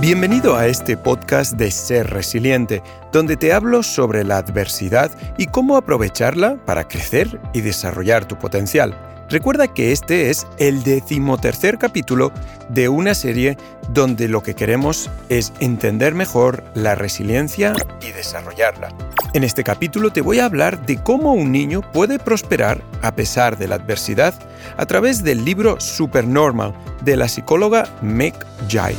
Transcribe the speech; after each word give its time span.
Bienvenido 0.00 0.54
a 0.54 0.68
este 0.68 0.96
podcast 0.96 1.54
de 1.54 1.72
Ser 1.72 2.08
Resiliente, 2.08 2.84
donde 3.10 3.36
te 3.36 3.52
hablo 3.52 3.82
sobre 3.82 4.22
la 4.22 4.36
adversidad 4.36 5.10
y 5.36 5.46
cómo 5.46 5.76
aprovecharla 5.76 6.56
para 6.64 6.86
crecer 6.86 7.40
y 7.52 7.62
desarrollar 7.62 8.24
tu 8.24 8.38
potencial. 8.38 8.96
Recuerda 9.28 9.66
que 9.66 9.90
este 9.90 10.30
es 10.30 10.46
el 10.58 10.84
decimotercer 10.84 11.78
capítulo 11.78 12.30
de 12.68 12.88
una 12.88 13.12
serie 13.12 13.58
donde 13.92 14.28
lo 14.28 14.40
que 14.40 14.54
queremos 14.54 15.10
es 15.30 15.52
entender 15.58 16.14
mejor 16.14 16.62
la 16.74 16.94
resiliencia 16.94 17.72
y 18.00 18.12
desarrollarla. 18.12 18.90
En 19.34 19.42
este 19.42 19.64
capítulo 19.64 20.10
te 20.10 20.20
voy 20.20 20.38
a 20.38 20.44
hablar 20.44 20.86
de 20.86 21.02
cómo 21.02 21.32
un 21.32 21.50
niño 21.50 21.82
puede 21.92 22.20
prosperar 22.20 22.82
a 23.02 23.16
pesar 23.16 23.58
de 23.58 23.66
la 23.66 23.74
adversidad 23.74 24.32
a 24.76 24.86
través 24.86 25.24
del 25.24 25.44
libro 25.44 25.80
Supernormal 25.80 26.72
de 27.02 27.16
la 27.16 27.26
psicóloga 27.26 27.88
Meg 28.00 28.34
Jai. 28.68 28.94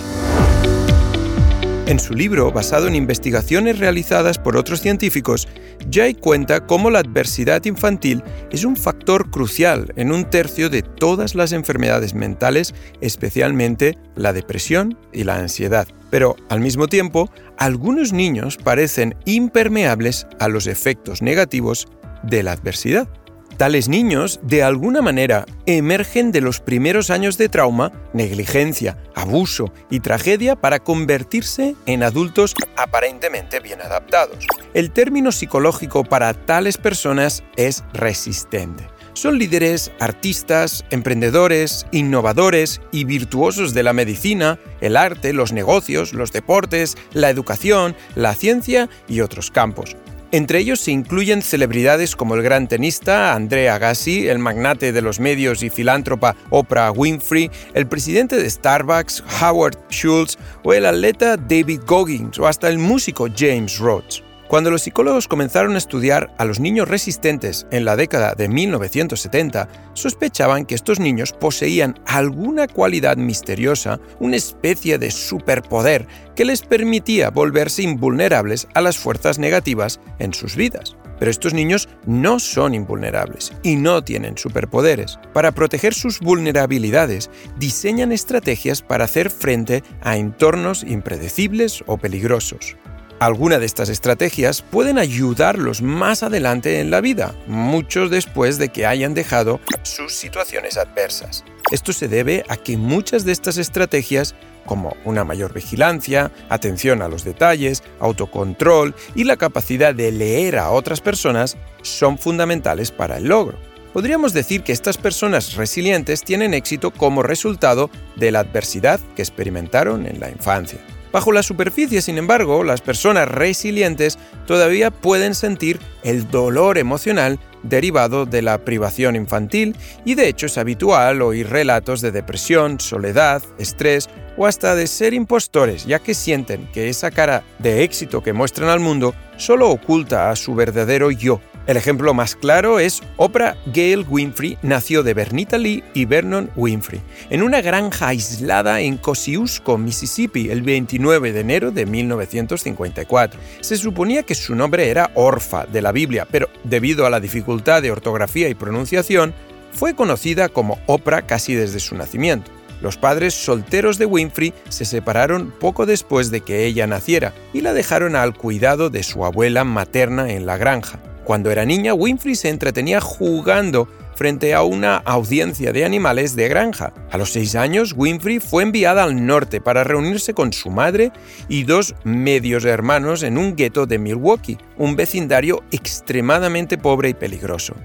En 1.90 2.00
su 2.00 2.14
libro, 2.14 2.52
basado 2.52 2.88
en 2.88 2.94
investigaciones 2.94 3.80
realizadas 3.80 4.38
por 4.38 4.56
otros 4.58 4.80
científicos, 4.80 5.48
Jay 5.92 6.14
cuenta 6.14 6.68
cómo 6.68 6.92
la 6.92 7.00
adversidad 7.00 7.66
infantil 7.66 8.24
es 8.52 8.64
un 8.64 8.76
factor 8.76 9.32
crucial 9.32 9.92
en 9.96 10.12
un 10.12 10.30
tercio 10.30 10.70
de 10.70 10.84
todas 10.84 11.34
las 11.34 11.52
enfermedades 11.52 12.14
mentales, 12.14 12.76
especialmente 13.02 13.98
la 14.16 14.34
depresión 14.34 15.00
y 15.12 15.24
la 15.24 15.38
ansiedad. 15.38 15.88
Pero, 16.12 16.36
al 16.50 16.60
mismo 16.60 16.86
tiempo, 16.86 17.32
algunos 17.58 18.14
niños 18.14 18.58
parecen 18.58 19.16
impermeables 19.26 20.28
a 20.40 20.48
los 20.48 20.68
efectos 20.68 21.24
negativos 21.24 21.88
de 22.22 22.44
la 22.44 22.52
adversidad. 22.52 23.10
Tales 23.60 23.90
niños, 23.90 24.40
de 24.42 24.64
alguna 24.64 25.02
manera, 25.02 25.46
emergen 25.66 26.32
de 26.32 26.40
los 26.40 26.62
primeros 26.62 27.10
años 27.10 27.38
de 27.38 27.50
trauma, 27.50 27.92
negligencia, 28.14 28.98
abuso 29.16 29.74
y 29.90 30.00
tragedia 30.00 30.56
para 30.56 30.80
convertirse 30.80 31.76
en 31.86 32.04
adultos 32.04 32.56
aparentemente 32.78 33.60
bien 33.60 33.82
adaptados. 33.82 34.48
El 34.74 34.92
término 34.92 35.34
psicológico 35.34 36.06
para 36.06 36.34
tales 36.34 36.78
personas 36.78 37.44
es 37.58 37.84
resistente. 37.92 38.88
Son 39.12 39.38
líderes, 39.38 39.92
artistas, 40.00 40.86
emprendedores, 40.90 41.86
innovadores 41.92 42.80
y 42.94 43.04
virtuosos 43.04 43.74
de 43.74 43.84
la 43.84 43.92
medicina, 43.92 44.58
el 44.80 44.96
arte, 44.96 45.34
los 45.34 45.52
negocios, 45.52 46.14
los 46.14 46.32
deportes, 46.32 46.96
la 47.12 47.30
educación, 47.30 47.98
la 48.16 48.36
ciencia 48.36 48.88
y 49.10 49.20
otros 49.20 49.52
campos. 49.52 49.98
Entre 50.32 50.60
ellos 50.60 50.80
se 50.80 50.92
incluyen 50.92 51.42
celebridades 51.42 52.16
como 52.16 52.36
el 52.36 52.44
gran 52.44 52.68
tenista 52.68 53.34
Andrea 53.34 53.76
Agassi, 53.76 54.28
el 54.28 54.38
magnate 54.38 54.92
de 54.92 55.02
los 55.02 55.20
medios 55.20 55.64
y 55.64 55.72
filántropa 55.72 56.36
Oprah 56.52 56.92
Winfrey, 56.92 57.50
el 57.74 57.88
presidente 57.88 58.36
de 58.36 58.48
Starbucks 58.48 59.24
Howard 59.42 59.78
Schultz 59.90 60.38
o 60.64 60.74
el 60.74 60.86
atleta 60.86 61.36
David 61.36 61.82
Goggins 61.88 62.38
o 62.38 62.46
hasta 62.46 62.70
el 62.70 62.78
músico 62.78 63.28
James 63.36 63.80
Rhodes. 63.80 64.29
Cuando 64.50 64.72
los 64.72 64.82
psicólogos 64.82 65.28
comenzaron 65.28 65.76
a 65.76 65.78
estudiar 65.78 66.34
a 66.40 66.44
los 66.44 66.60
niños 66.60 66.88
resistentes 66.88 67.68
en 67.70 67.86
la 67.86 67.96
década 67.96 68.34
de 68.34 68.48
1970, 68.48 69.70
sospechaban 69.94 70.66
que 70.66 70.74
estos 70.74 71.00
niños 71.00 71.34
poseían 71.34 72.00
alguna 72.08 72.66
cualidad 72.66 73.16
misteriosa, 73.18 74.00
una 74.20 74.38
especie 74.38 74.98
de 74.98 75.12
superpoder 75.12 76.08
que 76.36 76.46
les 76.46 76.64
permitía 76.64 77.30
volverse 77.30 77.84
invulnerables 77.84 78.68
a 78.74 78.82
las 78.82 78.98
fuerzas 78.98 79.38
negativas 79.38 80.00
en 80.18 80.34
sus 80.34 80.56
vidas. 80.56 80.96
Pero 81.20 81.30
estos 81.30 81.54
niños 81.54 81.88
no 82.08 82.40
son 82.40 82.74
invulnerables 82.74 83.54
y 83.62 83.76
no 83.76 84.04
tienen 84.04 84.36
superpoderes. 84.36 85.20
Para 85.32 85.52
proteger 85.52 85.94
sus 85.94 86.22
vulnerabilidades, 86.22 87.30
diseñan 87.60 88.12
estrategias 88.12 88.82
para 88.82 89.04
hacer 89.04 89.30
frente 89.30 89.84
a 90.02 90.18
entornos 90.18 90.82
impredecibles 90.82 91.84
o 91.86 92.00
peligrosos. 92.00 92.78
Algunas 93.20 93.60
de 93.60 93.66
estas 93.66 93.90
estrategias 93.90 94.62
pueden 94.62 94.98
ayudarlos 94.98 95.82
más 95.82 96.24
adelante 96.24 96.80
en 96.80 96.90
la 96.90 97.02
vida, 97.02 97.36
muchos 97.48 98.10
después 98.10 98.58
de 98.58 98.70
que 98.70 98.86
hayan 98.86 99.14
dejado 99.14 99.60
sus 99.84 100.14
situaciones 100.14 100.78
adversas. 100.78 101.44
Esto 101.70 101.92
se 101.92 102.08
debe 102.08 102.46
a 102.48 102.56
que 102.56 102.78
muchas 102.78 103.26
de 103.26 103.34
estas 103.34 103.58
estrategias, 103.58 104.36
como 104.66 104.96
una 105.04 105.26
mayor 105.26 105.54
vigilancia, 105.54 106.32
atención 106.48 107.02
a 107.02 107.10
los 107.10 107.26
detalles, 107.26 107.84
autocontrol 108.00 108.96
y 109.16 109.26
la 109.26 109.36
capacidad 109.36 109.94
de 109.94 110.14
leer 110.14 110.58
a 110.58 110.72
otras 110.72 111.02
personas, 111.02 111.58
son 111.82 112.18
fundamentales 112.18 112.92
para 112.92 113.18
el 113.18 113.26
logro. 113.26 113.58
Podríamos 113.92 114.32
decir 114.32 114.64
que 114.64 114.72
estas 114.72 114.98
personas 114.98 115.56
resilientes 115.56 116.24
tienen 116.24 116.54
éxito 116.54 116.92
como 116.92 117.22
resultado 117.22 117.90
de 118.16 118.32
la 118.32 118.40
adversidad 118.40 119.02
que 119.18 119.24
experimentaron 119.24 120.06
en 120.06 120.22
la 120.22 120.30
infancia. 120.30 120.80
Bajo 121.12 121.32
la 121.32 121.42
superficie, 121.42 122.02
sin 122.02 122.18
embargo, 122.18 122.64
las 122.64 122.82
personas 122.82 123.28
resilientes 123.28 124.20
todavía 124.46 124.92
pueden 124.92 125.34
sentir 125.34 125.80
el 126.04 126.30
dolor 126.30 126.78
emocional 126.78 127.40
derivado 127.64 128.26
de 128.26 128.42
la 128.42 128.64
privación 128.64 129.16
infantil 129.16 129.76
y 130.06 130.16
de 130.16 130.28
hecho 130.28 130.46
es 130.46 130.58
habitual 130.58 131.22
oír 131.22 131.50
relatos 131.50 132.02
de 132.02 132.12
depresión, 132.12 132.80
soledad, 132.80 133.42
estrés 133.58 134.08
o 134.38 134.46
hasta 134.46 134.76
de 134.76 134.88
ser 134.88 135.14
impostores, 135.14 135.86
ya 135.86 136.00
que 136.00 136.14
sienten 136.14 136.68
que 136.72 136.90
esa 136.90 137.12
cara 137.12 137.44
de 137.58 137.84
éxito 137.84 138.24
que 138.24 138.32
muestran 138.32 138.70
al 138.70 138.80
mundo 138.80 139.14
solo 139.36 139.70
oculta 139.70 140.30
a 140.30 140.36
su 140.36 140.56
verdadero 140.56 141.12
yo 141.12 141.42
el 141.68 141.78
ejemplo 141.78 142.14
más 142.14 142.36
claro 142.36 142.80
es 142.80 143.02
Oprah 143.18 143.56
Gail 143.68 144.06
Winfrey 144.08 144.58
nació 144.62 145.04
de 145.04 145.14
Bernita 145.14 145.58
Lee 145.58 145.84
y 145.94 146.06
Vernon 146.06 146.50
Winfrey 146.56 147.02
en 147.30 147.44
una 147.44 147.62
granja 147.62 148.08
aislada 148.08 148.82
en 148.82 148.98
Kosciuszko, 148.98 149.78
Mississippi, 149.78 150.50
el 150.50 150.64
29 150.64 151.32
de 151.32 151.40
enero 151.40 151.72
de 151.72 151.86
1954. 151.86 153.40
Se 153.62 153.78
suponía 153.78 154.24
que 154.24 154.36
su 154.36 154.56
nombre 154.56 154.90
era 154.90 155.12
Orfa 155.14 155.66
de 155.66 155.82
la 155.82 155.92
Biblia, 155.92 156.28
pero 156.30 156.50
debido 156.64 157.06
a 157.06 157.10
la 157.10 157.20
dificultad 157.20 157.82
de 157.82 157.92
ortografía 157.92 158.50
y 158.50 158.56
pronunciación, 158.56 159.34
fue 159.72 159.96
conocida 159.96 160.50
como 160.50 160.80
Oprah 160.88 161.28
casi 161.28 161.54
desde 161.54 161.80
su 161.80 161.96
nacimiento. 161.96 162.52
Los 162.82 162.98
padres 162.98 163.34
solteros 163.34 163.98
de 163.98 164.06
Winfrey 164.06 164.54
se 164.70 164.86
separaron 164.86 165.52
poco 165.60 165.86
después 165.86 166.32
de 166.32 166.42
que 166.42 166.66
ella 166.66 166.88
naciera 166.88 167.34
y 167.54 167.62
la 167.62 167.74
dejaron 167.74 168.16
al 168.16 168.34
cuidado 168.34 168.90
de 168.90 169.04
su 169.04 169.26
abuela 169.26 169.66
materna 169.66 170.32
en 170.32 170.46
la 170.46 170.58
granja. 170.58 171.00
Cuando 171.30 171.52
era 171.52 171.64
niña, 171.64 171.94
Winfrey 171.94 172.34
se 172.34 172.50
entretenía 172.50 173.00
jugando 173.00 173.88
frente 174.16 174.56
a 174.56 174.64
una 174.64 174.96
audiencia 174.96 175.72
de 175.72 175.86
animales 175.86 176.36
de 176.36 176.48
granja. 176.48 176.92
A 177.12 177.20
los 177.20 177.34
seis 177.34 177.54
años, 177.54 177.94
Winfrey 177.96 178.40
fue 178.40 178.64
enviada 178.64 179.04
al 179.04 179.28
norte 179.28 179.62
para 179.62 179.84
reunirse 179.84 180.34
con 180.34 180.54
su 180.54 180.72
madre 180.72 181.12
y 181.48 181.66
dos 181.66 181.94
medios 182.04 182.66
hermanos 182.66 183.22
en 183.22 183.38
un 183.38 183.56
gueto 183.56 183.86
de 183.86 184.00
Milwaukee, 184.00 184.58
un 184.76 184.96
vecindario 184.96 185.64
extremadamente 185.70 186.80
pobre 186.80 187.10
y 187.10 187.14
peligroso. 187.14 187.76